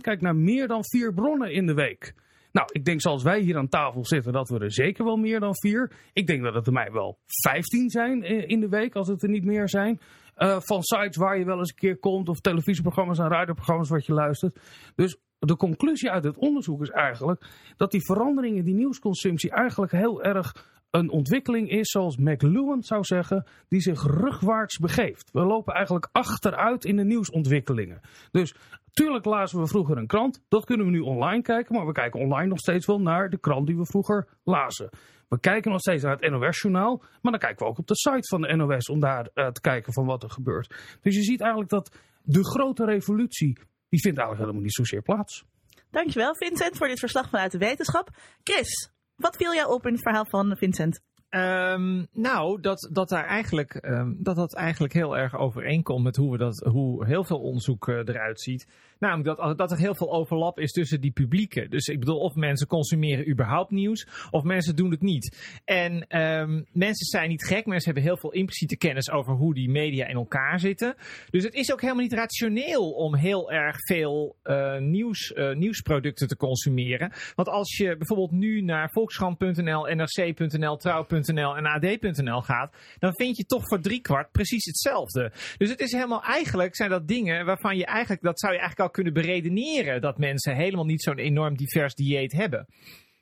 kijkt 0.00 0.22
naar 0.22 0.36
meer 0.36 0.68
dan 0.68 0.84
vier 0.84 1.14
bronnen 1.14 1.52
in 1.52 1.66
de 1.66 1.74
week. 1.74 2.14
Nou, 2.56 2.68
ik 2.72 2.84
denk 2.84 3.00
zoals 3.00 3.22
wij 3.22 3.40
hier 3.40 3.56
aan 3.56 3.68
tafel 3.68 4.04
zitten, 4.04 4.32
dat 4.32 4.48
we 4.48 4.58
er 4.58 4.72
zeker 4.72 5.04
wel 5.04 5.16
meer 5.16 5.40
dan 5.40 5.56
vier. 5.56 5.92
Ik 6.12 6.26
denk 6.26 6.42
dat 6.42 6.54
het 6.54 6.66
er 6.66 6.72
mij 6.72 6.92
wel 6.92 7.18
15 7.26 7.90
zijn 7.90 8.22
in 8.48 8.60
de 8.60 8.68
week, 8.68 8.94
als 8.94 9.08
het 9.08 9.22
er 9.22 9.28
niet 9.28 9.44
meer 9.44 9.68
zijn. 9.68 10.00
Uh, 10.36 10.56
van 10.60 10.82
sites 10.82 11.16
waar 11.16 11.38
je 11.38 11.44
wel 11.44 11.58
eens 11.58 11.68
een 11.68 11.76
keer 11.76 11.98
komt, 11.98 12.28
of 12.28 12.40
televisieprogramma's 12.40 13.18
en 13.18 13.28
radioprogramma's 13.28 13.88
wat 13.88 14.06
je 14.06 14.12
luistert. 14.12 14.60
Dus 14.94 15.16
de 15.38 15.56
conclusie 15.56 16.10
uit 16.10 16.24
het 16.24 16.36
onderzoek 16.36 16.82
is 16.82 16.90
eigenlijk 16.90 17.46
dat 17.76 17.90
die 17.90 18.04
veranderingen 18.04 18.58
in 18.58 18.64
die 18.64 18.74
nieuwsconsumptie 18.74 19.50
eigenlijk 19.50 19.92
heel 19.92 20.22
erg 20.22 20.76
een 20.90 21.10
ontwikkeling 21.10 21.70
is, 21.70 21.90
zoals 21.90 22.16
McLuhan 22.16 22.82
zou 22.82 23.04
zeggen, 23.04 23.46
die 23.68 23.80
zich 23.80 24.02
rugwaarts 24.02 24.78
begeeft. 24.78 25.30
We 25.32 25.44
lopen 25.44 25.74
eigenlijk 25.74 26.08
achteruit 26.12 26.84
in 26.84 26.96
de 26.96 27.04
nieuwsontwikkelingen. 27.04 28.00
Dus 28.30 28.54
tuurlijk 28.96 29.24
lazen 29.24 29.60
we 29.60 29.66
vroeger 29.66 29.96
een 29.96 30.06
krant, 30.06 30.44
dat 30.48 30.64
kunnen 30.64 30.86
we 30.86 30.92
nu 30.92 31.00
online 31.00 31.42
kijken, 31.42 31.74
maar 31.74 31.86
we 31.86 31.92
kijken 31.92 32.20
online 32.20 32.48
nog 32.48 32.58
steeds 32.58 32.86
wel 32.86 33.00
naar 33.00 33.30
de 33.30 33.38
krant 33.38 33.66
die 33.66 33.76
we 33.76 33.86
vroeger 33.86 34.28
lazen. 34.44 34.90
We 35.28 35.40
kijken 35.40 35.70
nog 35.70 35.80
steeds 35.80 36.02
naar 36.02 36.16
het 36.18 36.30
NOS-journaal, 36.30 37.02
maar 37.22 37.32
dan 37.32 37.40
kijken 37.40 37.64
we 37.64 37.70
ook 37.70 37.78
op 37.78 37.86
de 37.86 37.96
site 37.96 38.28
van 38.28 38.40
de 38.40 38.56
NOS 38.56 38.88
om 38.88 39.00
daar 39.00 39.28
uh, 39.34 39.48
te 39.48 39.60
kijken 39.60 39.92
van 39.92 40.06
wat 40.06 40.22
er 40.22 40.30
gebeurt. 40.30 40.98
Dus 41.00 41.14
je 41.14 41.22
ziet 41.22 41.40
eigenlijk 41.40 41.70
dat 41.70 41.96
de 42.22 42.44
grote 42.44 42.84
revolutie, 42.84 43.58
die 43.88 44.00
vindt 44.00 44.18
eigenlijk 44.18 44.38
helemaal 44.38 44.62
niet 44.62 44.74
zozeer 44.74 45.02
plaats. 45.02 45.44
Dankjewel 45.90 46.36
Vincent 46.36 46.76
voor 46.76 46.88
dit 46.88 46.98
verslag 46.98 47.28
vanuit 47.28 47.52
de 47.52 47.58
wetenschap. 47.58 48.10
Chris, 48.42 48.90
wat 49.16 49.36
viel 49.36 49.54
jou 49.54 49.72
op 49.72 49.86
in 49.86 49.92
het 49.92 50.02
verhaal 50.02 50.26
van 50.26 50.56
Vincent? 50.56 51.00
Um, 51.36 52.06
nou, 52.12 52.60
dat, 52.60 52.88
dat, 52.92 53.08
daar 53.08 53.26
eigenlijk, 53.26 53.80
um, 53.84 54.16
dat 54.18 54.36
dat 54.36 54.54
eigenlijk 54.54 54.92
heel 54.92 55.16
erg 55.16 55.36
overeenkomt 55.36 56.04
met 56.04 56.16
hoe, 56.16 56.32
we 56.32 56.38
dat, 56.38 56.58
hoe 56.58 57.06
heel 57.06 57.24
veel 57.24 57.40
onderzoek 57.40 57.88
uh, 57.88 57.96
eruit 57.96 58.40
ziet. 58.40 58.66
Namelijk 58.98 59.36
dat, 59.36 59.58
dat 59.58 59.70
er 59.70 59.78
heel 59.78 59.94
veel 59.94 60.12
overlap 60.12 60.58
is 60.58 60.72
tussen 60.72 61.00
die 61.00 61.10
publieken. 61.10 61.70
Dus 61.70 61.86
ik 61.86 61.98
bedoel, 61.98 62.18
of 62.18 62.34
mensen 62.34 62.66
consumeren 62.66 63.30
überhaupt 63.30 63.70
nieuws, 63.70 64.06
of 64.30 64.42
mensen 64.42 64.76
doen 64.76 64.90
het 64.90 65.02
niet. 65.02 65.60
En 65.64 66.20
um, 66.22 66.66
mensen 66.72 67.06
zijn 67.06 67.28
niet 67.28 67.44
gek, 67.44 67.66
mensen 67.66 67.92
hebben 67.92 68.10
heel 68.10 68.18
veel 68.18 68.32
impliciete 68.32 68.76
kennis 68.76 69.10
over 69.10 69.32
hoe 69.32 69.54
die 69.54 69.70
media 69.70 70.06
in 70.06 70.16
elkaar 70.16 70.60
zitten. 70.60 70.94
Dus 71.30 71.44
het 71.44 71.54
is 71.54 71.72
ook 71.72 71.80
helemaal 71.80 72.02
niet 72.02 72.12
rationeel 72.12 72.90
om 72.90 73.14
heel 73.16 73.52
erg 73.52 73.76
veel 73.86 74.36
uh, 74.44 74.78
nieuws, 74.78 75.30
uh, 75.30 75.54
nieuwsproducten 75.54 76.28
te 76.28 76.36
consumeren. 76.36 77.12
Want 77.34 77.48
als 77.48 77.76
je 77.76 77.96
bijvoorbeeld 77.96 78.30
nu 78.30 78.60
naar 78.60 78.90
volkskrant.nl, 78.90 79.86
nrc.nl, 79.86 80.76
trouw.nl 80.76 81.56
en 81.56 81.66
ad.nl 81.66 82.40
gaat, 82.40 82.74
dan 82.98 83.14
vind 83.14 83.36
je 83.36 83.44
toch 83.44 83.62
voor 83.68 83.80
driekwart 83.80 84.32
precies 84.32 84.64
hetzelfde. 84.64 85.32
Dus 85.56 85.70
het 85.70 85.80
is 85.80 85.92
helemaal 85.92 86.22
eigenlijk, 86.22 86.76
zijn 86.76 86.90
dat 86.90 87.08
dingen 87.08 87.46
waarvan 87.46 87.76
je 87.76 87.86
eigenlijk, 87.86 88.22
dat 88.22 88.40
zou 88.40 88.52
je 88.52 88.58
eigenlijk 88.58 88.85
kunnen 88.90 89.12
beredeneren 89.12 90.00
dat 90.00 90.18
mensen 90.18 90.56
helemaal 90.56 90.84
niet 90.84 91.02
zo'n 91.02 91.18
enorm 91.18 91.56
divers 91.56 91.94
dieet 91.94 92.32
hebben. 92.32 92.66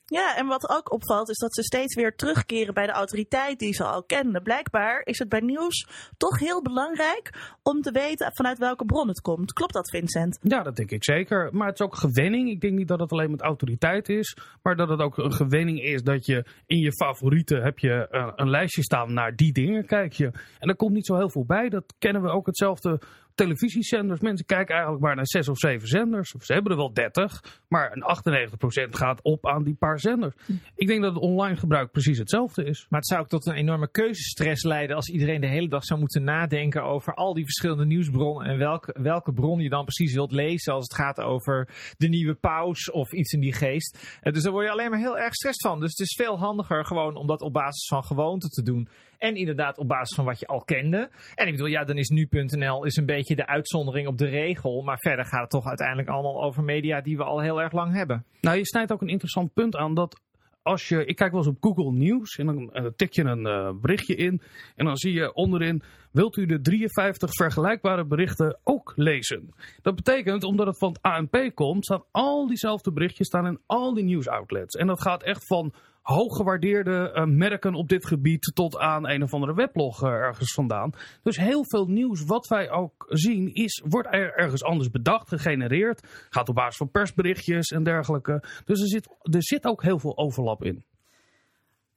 Ja, 0.07 0.37
en 0.37 0.47
wat 0.47 0.69
ook 0.69 0.93
opvalt 0.93 1.29
is 1.29 1.39
dat 1.39 1.55
ze 1.55 1.63
steeds 1.63 1.95
weer 1.95 2.17
terugkeren 2.17 2.75
bij 2.75 2.87
de 2.87 2.93
autoriteit 2.93 3.59
die 3.59 3.75
ze 3.75 3.85
al 3.85 4.05
kenden. 4.05 4.43
Blijkbaar 4.43 5.01
is 5.05 5.19
het 5.19 5.29
bij 5.29 5.41
nieuws 5.41 5.89
toch 6.17 6.39
heel 6.39 6.63
belangrijk 6.63 7.55
om 7.63 7.81
te 7.81 7.91
weten 7.91 8.31
vanuit 8.35 8.59
welke 8.59 8.85
bron 8.85 9.09
het 9.09 9.21
komt. 9.21 9.53
Klopt 9.53 9.73
dat, 9.73 9.91
Vincent? 9.91 10.39
Ja, 10.43 10.63
dat 10.63 10.77
denk 10.77 10.91
ik 10.91 11.05
zeker. 11.05 11.49
Maar 11.53 11.67
het 11.67 11.81
is 11.81 11.87
ook 11.87 11.97
gewenning. 11.97 12.51
Ik 12.51 12.61
denk 12.61 12.77
niet 12.77 12.89
dat 12.89 13.01
het 13.01 13.13
alleen 13.13 13.31
met 13.31 13.41
autoriteit 13.41 14.09
is, 14.09 14.37
maar 14.63 14.77
dat 14.77 14.89
het 14.89 15.01
ook 15.01 15.19
een 15.19 15.33
gewenning 15.33 15.83
is 15.83 16.03
dat 16.03 16.27
je 16.27 16.47
in 16.67 16.79
je 16.79 16.93
favorieten 16.93 17.63
heb 17.63 17.79
je 17.79 18.09
uh, 18.11 18.33
een 18.37 18.51
lijstje 18.51 18.83
staan 18.83 19.13
naar 19.13 19.37
die 19.37 19.53
dingen 19.53 19.87
kijk 19.87 20.13
je. 20.13 20.31
En 20.59 20.69
er 20.69 20.77
komt 20.77 20.93
niet 20.93 21.07
zo 21.07 21.17
heel 21.17 21.31
veel 21.31 21.45
bij. 21.47 21.69
Dat 21.69 21.95
kennen 21.99 22.23
we 22.23 22.29
ook 22.29 22.47
hetzelfde 22.47 23.01
televisiezenders. 23.35 24.21
Mensen 24.21 24.47
kijken 24.47 24.75
eigenlijk 24.75 25.05
maar 25.05 25.17
naar 25.17 25.27
zes 25.27 25.49
of 25.49 25.59
zeven 25.59 25.89
zenders. 25.89 26.31
Ze 26.31 26.53
hebben 26.53 26.73
er 26.73 26.79
wel 26.79 26.93
30, 26.93 27.63
maar 27.69 27.93
een 27.93 28.03
98% 28.89 28.91
gaat 28.91 29.23
op 29.23 29.47
aan 29.47 29.65
die 29.65 29.75
paar 29.75 30.01
zenders. 30.01 30.35
Ik 30.77 30.87
denk 30.87 31.03
dat 31.03 31.15
het 31.15 31.23
online 31.23 31.57
gebruik 31.57 31.91
precies 31.91 32.19
hetzelfde 32.19 32.65
is. 32.65 32.87
Maar 32.89 33.01
het 33.01 33.09
zou 33.09 33.21
ook 33.21 33.29
tot 33.29 33.47
een 33.47 33.55
enorme 33.55 33.91
keuzestress 33.91 34.65
leiden 34.65 34.97
als 34.97 35.09
iedereen 35.09 35.41
de 35.41 35.47
hele 35.47 35.69
dag 35.69 35.85
zou 35.85 36.01
moeten 36.01 36.25
nadenken 36.25 36.83
over 36.83 37.15
al 37.15 37.35
die 37.35 37.45
verschillende 37.45 37.85
nieuwsbronnen 37.85 38.47
en 38.47 38.59
welke, 38.59 38.97
welke 39.01 39.33
bron 39.33 39.61
je 39.61 39.69
dan 39.69 39.85
precies 39.85 40.15
wilt 40.15 40.33
lezen 40.33 40.73
als 40.73 40.85
het 40.85 40.95
gaat 40.95 41.21
over 41.21 41.69
de 41.97 42.09
nieuwe 42.09 42.35
paus 42.35 42.91
of 42.91 43.13
iets 43.13 43.33
in 43.33 43.41
die 43.41 43.53
geest. 43.53 44.21
Dus 44.21 44.43
daar 44.43 44.53
word 44.53 44.65
je 44.65 44.73
alleen 44.73 44.91
maar 44.91 44.99
heel 44.99 45.19
erg 45.19 45.35
stress 45.35 45.61
van. 45.61 45.81
Dus 45.81 45.91
het 45.91 46.01
is 46.01 46.15
veel 46.17 46.39
handiger 46.39 46.87
gewoon 46.87 47.17
om 47.17 47.27
dat 47.27 47.41
op 47.41 47.53
basis 47.53 47.89
van 47.89 48.05
gewoonte 48.05 48.49
te 48.49 48.63
doen. 48.63 48.89
En 49.25 49.37
inderdaad 49.37 49.79
op 49.79 49.89
basis 49.89 50.17
van 50.17 50.25
wat 50.25 50.41
je 50.41 50.47
al 50.47 50.65
kende. 50.65 51.11
En 51.35 51.47
ik 51.47 51.53
bedoel, 51.53 51.67
ja, 51.67 51.85
dan 51.85 51.97
is 51.97 52.09
nu.nl 52.09 52.85
is 52.85 52.97
een 52.97 53.07
beetje 53.07 53.37
de 53.37 53.47
uitzondering 53.47 54.07
op 54.07 54.19
de 54.19 54.27
regel. 54.27 54.83
Maar 54.83 54.99
verder 54.99 55.25
gaat 55.25 55.41
het 55.41 55.51
toch 55.51 55.67
uiteindelijk 55.67 56.09
allemaal 56.09 56.43
over 56.43 56.63
media 56.63 57.01
die 57.01 57.17
we 57.17 57.25
al 57.25 57.41
heel 57.41 57.61
erg 57.61 57.73
lang 57.73 57.95
hebben. 57.95 58.25
Nou, 58.41 58.57
je 58.57 58.67
snijdt 58.67 58.93
ook 58.93 59.01
een 59.01 59.09
interessant 59.09 59.53
punt 59.53 59.77
aan 59.77 59.95
dat 59.95 60.21
als 60.63 60.89
je, 60.89 61.05
ik 61.05 61.17
kijk 61.17 61.31
wel 61.31 61.41
eens 61.41 61.49
op 61.49 61.57
Google 61.61 61.93
Nieuws 61.93 62.37
en 62.37 62.47
dan 62.47 62.93
tik 62.97 63.13
je 63.13 63.25
een 63.25 63.47
uh, 63.47 63.71
berichtje 63.81 64.15
in 64.15 64.41
en 64.77 64.85
dan 64.85 64.97
zie 64.97 65.13
je 65.13 65.35
onderin, 65.35 65.83
wilt 66.11 66.37
u 66.37 66.47
de 66.47 66.61
53 66.61 67.31
vergelijkbare 67.33 68.05
berichten 68.05 68.59
ook 68.63 68.93
lezen? 68.97 69.55
Dat 69.83 69.95
betekent, 69.95 70.45
omdat 70.45 70.67
het 70.67 70.79
van 70.79 70.89
het 70.89 71.03
ANP 71.03 71.51
komt, 71.55 71.85
staan 71.85 72.05
al 72.11 72.47
diezelfde 72.47 72.93
berichtjes 72.93 73.27
staan 73.27 73.47
in 73.47 73.61
al 73.67 73.95
die 73.95 74.05
nieuwsoutlets. 74.05 74.77
En 74.77 74.87
dat 74.87 75.03
gaat 75.03 75.23
echt 75.23 75.47
van 75.47 75.75
hooggewaardeerde 76.05 77.13
uh, 77.15 77.25
merken 77.25 77.75
op 77.75 77.89
dit 77.89 78.07
gebied 78.07 78.51
tot 78.55 78.79
aan 78.79 79.09
een 79.09 79.23
of 79.23 79.35
andere 79.35 79.55
weblog 79.55 80.03
uh, 80.03 80.09
ergens 80.09 80.53
vandaan. 80.53 80.93
Dus 81.23 81.37
heel 81.37 81.65
veel 81.69 81.87
nieuws 81.87 82.25
wat 82.25 82.47
wij 82.47 82.71
ook 82.71 83.07
zien 83.09 83.55
is, 83.55 83.83
wordt 83.89 84.09
er 84.11 84.35
ergens 84.35 84.65
anders 84.65 84.91
bedacht, 84.91 85.29
gegenereerd. 85.29 86.27
Gaat 86.31 86.49
op 86.49 86.55
basis 86.55 86.77
van 86.77 86.91
persberichtjes 86.91 87.71
en 87.71 87.83
dergelijke. 87.83 88.43
Dus 88.65 88.81
er 88.81 88.89
zit, 88.89 89.09
er 89.23 89.43
zit 89.43 89.65
ook 89.65 89.83
heel 89.83 89.99
veel 89.99 90.17
overlap 90.17 90.65
in. 90.65 90.85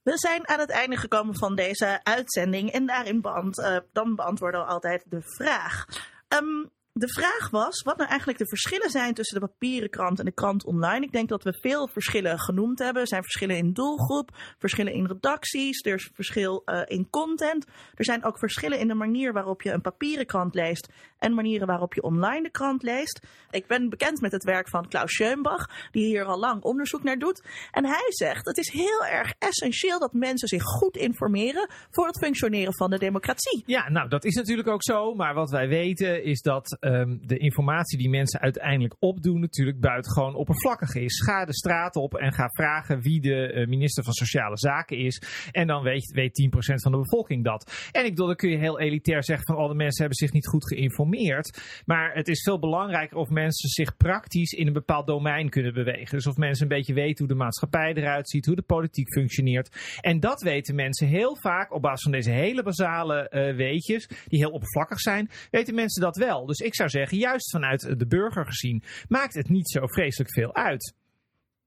We 0.02 0.18
zijn 0.18 0.48
aan 0.48 0.58
het 0.58 0.70
einde 0.70 0.96
gekomen 0.96 1.36
van 1.36 1.54
deze 1.54 2.00
uitzending 2.02 2.70
en 2.70 2.86
daarin 2.86 3.20
beant, 3.20 3.58
uh, 3.58 3.76
dan 3.92 4.14
beantwoorden 4.14 4.60
we 4.60 4.66
altijd 4.66 5.04
de 5.08 5.22
vraag. 5.22 5.84
Um, 6.28 6.70
de 6.98 7.12
vraag 7.12 7.50
was 7.50 7.82
wat 7.82 7.96
nou 7.96 8.08
eigenlijk 8.08 8.38
de 8.38 8.48
verschillen 8.48 8.90
zijn 8.90 9.14
tussen 9.14 9.40
de 9.40 9.46
papieren 9.46 9.90
krant 9.90 10.18
en 10.18 10.24
de 10.24 10.32
krant 10.32 10.64
online. 10.64 11.04
Ik 11.04 11.12
denk 11.12 11.28
dat 11.28 11.42
we 11.42 11.58
veel 11.60 11.88
verschillen 11.88 12.38
genoemd 12.38 12.78
hebben. 12.78 13.02
Er 13.02 13.08
zijn 13.08 13.22
verschillen 13.22 13.56
in 13.56 13.72
doelgroep, 13.72 14.30
verschillen 14.58 14.92
in 14.92 15.06
redacties, 15.06 15.84
er 15.84 15.94
is 15.94 16.10
verschil 16.14 16.62
uh, 16.66 16.82
in 16.86 17.10
content. 17.10 17.66
Er 17.94 18.04
zijn 18.04 18.24
ook 18.24 18.38
verschillen 18.38 18.78
in 18.78 18.88
de 18.88 18.94
manier 18.94 19.32
waarop 19.32 19.62
je 19.62 19.70
een 19.70 19.80
papieren 19.80 20.26
krant 20.26 20.54
leest 20.54 20.92
en 21.18 21.34
manieren 21.34 21.66
waarop 21.66 21.94
je 21.94 22.02
online 22.02 22.42
de 22.42 22.50
krant 22.50 22.82
leest. 22.82 23.26
Ik 23.50 23.66
ben 23.66 23.88
bekend 23.88 24.20
met 24.20 24.32
het 24.32 24.44
werk 24.44 24.68
van 24.68 24.88
Klaus 24.88 25.12
Schönbach, 25.12 25.90
die 25.90 26.04
hier 26.04 26.24
al 26.24 26.38
lang 26.38 26.62
onderzoek 26.62 27.02
naar 27.02 27.18
doet. 27.18 27.42
En 27.70 27.84
hij 27.84 28.06
zegt 28.08 28.46
het 28.46 28.58
is 28.58 28.72
heel 28.72 29.04
erg 29.04 29.34
essentieel 29.38 29.98
dat 29.98 30.12
mensen 30.12 30.48
zich 30.48 30.62
goed 30.62 30.96
informeren 30.96 31.70
voor 31.90 32.06
het 32.06 32.18
functioneren 32.18 32.74
van 32.74 32.90
de 32.90 32.98
democratie. 32.98 33.62
Ja, 33.66 33.88
nou 33.88 34.08
dat 34.08 34.24
is 34.24 34.34
natuurlijk 34.34 34.68
ook 34.68 34.82
zo. 34.82 35.14
Maar 35.14 35.34
wat 35.34 35.50
wij 35.50 35.68
weten 35.68 36.24
is 36.24 36.40
dat 36.40 36.76
um, 36.88 37.26
de 37.26 37.38
informatie 37.38 37.98
die 37.98 38.08
mensen 38.08 38.40
uiteindelijk 38.40 38.96
opdoen 38.98 39.40
natuurlijk 39.40 39.80
buitengewoon 39.80 40.34
oppervlakkig 40.34 40.94
is. 40.94 41.22
Ga 41.22 41.44
de 41.44 41.54
straat 41.54 41.96
op 41.96 42.14
en 42.14 42.32
ga 42.32 42.48
vragen 42.48 43.00
wie 43.00 43.20
de 43.20 43.52
uh, 43.52 43.66
minister 43.66 44.04
van 44.04 44.12
Sociale 44.12 44.58
Zaken 44.58 44.98
is. 44.98 45.22
En 45.50 45.66
dan 45.66 45.82
weet, 45.82 46.10
weet 46.12 46.48
10% 46.72 46.74
van 46.74 46.92
de 46.92 46.98
bevolking 46.98 47.44
dat. 47.44 47.88
En 47.92 48.04
ik 48.04 48.10
bedoel, 48.10 48.26
dan 48.26 48.36
kun 48.36 48.50
je 48.50 48.58
heel 48.58 48.80
elitair 48.80 49.24
zeggen 49.24 49.46
van 49.46 49.56
al 49.56 49.68
de 49.68 49.74
mensen 49.74 50.00
hebben 50.00 50.18
zich 50.18 50.32
niet 50.32 50.46
goed 50.46 50.66
geïnformeerd. 50.68 51.82
Maar 51.84 52.14
het 52.14 52.28
is 52.28 52.42
veel 52.42 52.58
belangrijker 52.58 53.16
of 53.16 53.28
mensen 53.28 53.68
zich 53.68 53.96
praktisch 53.96 54.52
in 54.52 54.66
een 54.66 54.72
bepaald 54.72 55.06
domein 55.06 55.50
kunnen 55.50 55.74
bewegen. 55.74 56.16
Dus 56.16 56.26
of 56.26 56.36
mensen 56.36 56.62
een 56.62 56.76
beetje 56.76 56.94
weten 56.94 57.18
hoe 57.18 57.34
de 57.34 57.42
maatschappij 57.42 57.94
eruit 57.94 58.30
ziet, 58.30 58.46
hoe 58.46 58.56
de 58.56 58.62
politiek 58.62 59.12
functioneert. 59.12 59.98
En 60.00 60.20
dat 60.20 60.42
weten 60.42 60.74
mensen 60.74 61.06
heel 61.06 61.36
vaak 61.36 61.72
op 61.72 61.82
basis 61.82 62.02
van 62.02 62.12
deze 62.12 62.30
hele 62.30 62.62
basale 62.62 63.30
uh, 63.30 63.56
weetjes, 63.56 64.06
die 64.06 64.38
heel 64.38 64.50
oppervlakkig 64.50 65.00
zijn, 65.00 65.30
weten 65.50 65.74
mensen 65.74 66.02
dat 66.02 66.16
wel. 66.16 66.46
Dus 66.46 66.58
ik 66.68 66.74
zou 66.74 66.88
zeggen, 66.88 67.18
juist 67.18 67.50
vanuit 67.50 67.98
de 67.98 68.06
burger 68.06 68.46
gezien, 68.46 68.82
maakt 69.08 69.34
het 69.34 69.48
niet 69.48 69.70
zo 69.70 69.86
vreselijk 69.86 70.32
veel 70.32 70.54
uit. 70.54 70.94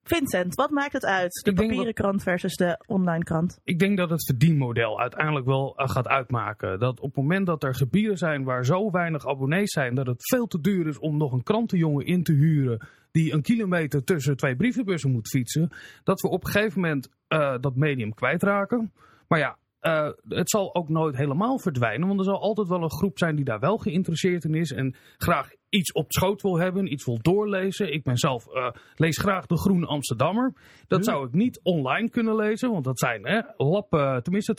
Vincent, 0.03 0.55
wat 0.55 0.69
maakt 0.69 0.93
het 0.93 1.05
uit? 1.05 1.41
De 1.43 1.53
papieren 1.53 1.93
krant 1.93 2.23
versus 2.23 2.55
de 2.55 2.83
online 2.85 3.23
krant? 3.23 3.59
Ik 3.63 3.79
denk 3.79 3.97
dat 3.97 4.09
het 4.09 4.25
verdienmodel 4.25 4.99
uiteindelijk 4.99 5.45
wel 5.45 5.79
uh, 5.79 5.89
gaat 5.89 6.07
uitmaken. 6.07 6.79
Dat 6.79 6.99
op 6.99 7.07
het 7.07 7.15
moment 7.15 7.45
dat 7.45 7.63
er 7.63 7.75
gebieden 7.75 8.17
zijn 8.17 8.43
waar 8.43 8.65
zo 8.65 8.91
weinig 8.91 9.27
abonnees 9.27 9.71
zijn 9.71 9.95
dat 9.95 10.07
het 10.07 10.29
veel 10.29 10.47
te 10.47 10.61
duur 10.61 10.87
is 10.87 10.99
om 10.99 11.17
nog 11.17 11.31
een 11.31 11.43
krantenjongen 11.43 12.05
in 12.05 12.23
te 12.23 12.33
huren 12.33 12.87
die 13.11 13.33
een 13.33 13.41
kilometer 13.41 14.03
tussen 14.03 14.37
twee 14.37 14.55
brievenbussen 14.55 15.11
moet 15.11 15.29
fietsen, 15.29 15.69
dat 16.03 16.21
we 16.21 16.29
op 16.29 16.45
een 16.45 16.51
gegeven 16.51 16.81
moment 16.81 17.09
uh, 17.29 17.57
dat 17.59 17.75
medium 17.75 18.13
kwijtraken. 18.13 18.91
Maar 19.27 19.39
ja, 19.39 19.57
uh, 19.81 20.09
het 20.27 20.49
zal 20.49 20.75
ook 20.75 20.89
nooit 20.89 21.17
helemaal 21.17 21.59
verdwijnen, 21.59 22.07
want 22.07 22.19
er 22.19 22.25
zal 22.25 22.41
altijd 22.41 22.67
wel 22.67 22.83
een 22.83 22.91
groep 22.91 23.17
zijn 23.17 23.35
die 23.35 23.45
daar 23.45 23.59
wel 23.59 23.77
geïnteresseerd 23.77 24.43
in 24.43 24.53
is 24.53 24.71
en 24.71 24.95
graag 25.17 25.49
iets 25.69 25.91
op 25.91 26.11
schoot 26.11 26.41
wil 26.41 26.59
hebben, 26.59 26.91
iets 26.91 27.05
wil 27.05 27.17
doorlezen. 27.21 27.93
Ik 27.93 28.03
ben 28.03 28.17
zelf, 28.17 28.47
uh, 28.47 28.69
lees 28.95 29.17
graag 29.17 29.45
de 29.45 29.57
Groene 29.57 29.85
Amsterdammer. 29.85 30.53
Dat 30.87 31.05
zou 31.05 31.27
ik 31.27 31.33
niet 31.33 31.59
online 31.63 32.09
kunnen 32.09 32.35
lezen, 32.35 32.71
want 32.71 32.83
dat 32.83 32.99
zijn 32.99 33.25
hè, 33.27 33.41
lappen, 33.57 34.23
tenminste 34.23 34.55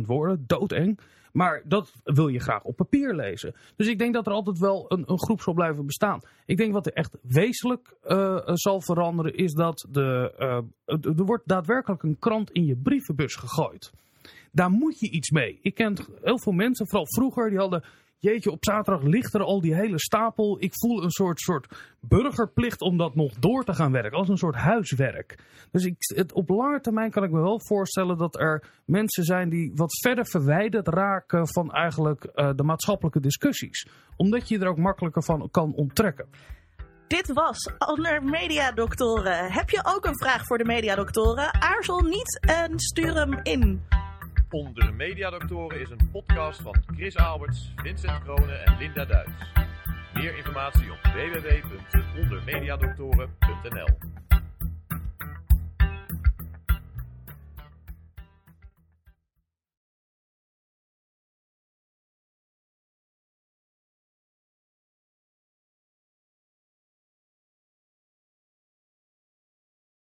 2.500 0.00 0.06
woorden, 0.06 0.44
doodeng. 0.46 1.00
Maar 1.32 1.62
dat 1.64 1.92
wil 2.04 2.28
je 2.28 2.40
graag 2.40 2.62
op 2.62 2.76
papier 2.76 3.14
lezen. 3.14 3.54
Dus 3.76 3.88
ik 3.88 3.98
denk 3.98 4.14
dat 4.14 4.26
er 4.26 4.32
altijd 4.32 4.58
wel 4.58 4.84
een, 4.88 5.02
een 5.06 5.18
groep 5.18 5.40
zal 5.40 5.54
blijven 5.54 5.86
bestaan. 5.86 6.20
Ik 6.46 6.56
denk 6.56 6.72
wat 6.72 6.86
er 6.86 6.92
echt 6.92 7.18
wezenlijk 7.22 7.96
uh, 8.02 8.40
zal 8.44 8.80
veranderen 8.80 9.34
is 9.34 9.52
dat 9.52 9.86
de, 9.90 10.32
er 10.84 11.24
wordt 11.24 11.48
daadwerkelijk 11.48 12.02
een 12.02 12.18
krant 12.18 12.50
in 12.50 12.64
je 12.64 12.76
brievenbus 12.76 13.34
gegooid. 13.34 13.92
Daar 14.52 14.70
moet 14.70 15.00
je 15.00 15.10
iets 15.10 15.30
mee. 15.30 15.58
Ik 15.62 15.74
ken 15.74 15.96
heel 16.22 16.38
veel 16.38 16.52
mensen, 16.52 16.88
vooral 16.88 17.06
vroeger, 17.08 17.50
die 17.50 17.58
hadden 17.58 17.84
jeetje, 18.20 18.50
op 18.50 18.64
zaterdag 18.64 19.02
ligt 19.02 19.34
er 19.34 19.42
al 19.42 19.60
die 19.60 19.74
hele 19.74 19.98
stapel. 19.98 20.56
Ik 20.60 20.72
voel 20.74 21.02
een 21.02 21.10
soort, 21.10 21.40
soort 21.40 21.66
burgerplicht 22.00 22.80
om 22.80 22.96
dat 22.96 23.14
nog 23.14 23.32
door 23.32 23.64
te 23.64 23.74
gaan 23.74 23.92
werken. 23.92 24.18
Als 24.18 24.28
een 24.28 24.36
soort 24.36 24.54
huiswerk. 24.54 25.38
Dus 25.70 25.84
ik, 25.84 25.94
het, 25.98 26.32
op 26.32 26.48
lange 26.48 26.80
termijn 26.80 27.10
kan 27.10 27.24
ik 27.24 27.30
me 27.30 27.40
wel 27.40 27.60
voorstellen 27.60 28.18
dat 28.18 28.40
er 28.40 28.64
mensen 28.84 29.24
zijn 29.24 29.48
die 29.48 29.72
wat 29.74 29.98
verder 30.00 30.26
verwijderd 30.26 30.88
raken 30.88 31.48
van 31.48 31.72
eigenlijk 31.72 32.28
uh, 32.34 32.50
de 32.56 32.62
maatschappelijke 32.62 33.20
discussies. 33.20 33.88
Omdat 34.16 34.48
je 34.48 34.58
er 34.58 34.68
ook 34.68 34.78
makkelijker 34.78 35.22
van 35.22 35.48
kan 35.50 35.72
onttrekken. 35.74 36.28
Dit 37.06 37.32
was 37.32 37.70
Onder 37.78 38.22
Mediadoktoren. 38.22 39.52
Heb 39.52 39.70
je 39.70 39.80
ook 39.84 40.04
een 40.04 40.18
vraag 40.18 40.44
voor 40.44 40.58
de 40.58 40.64
Mediadoktoren? 40.64 41.54
Aarzel 41.54 42.00
niet 42.00 42.38
en 42.40 42.78
stuur 42.78 43.14
hem 43.14 43.40
in. 43.42 43.82
Onder 44.52 44.94
Mediadoktoren 44.94 45.80
is 45.80 45.90
een 45.90 46.10
podcast 46.12 46.60
van 46.60 46.74
Chris 46.94 47.16
Alberts, 47.16 47.72
Vincent 47.76 48.22
Kronen 48.22 48.64
en 48.64 48.76
Linda 48.78 49.04
Duits. 49.04 49.52
Meer 50.14 50.36
informatie 50.36 50.92
op 50.92 50.98
www.ondermediadoktoren.nl 51.02 53.88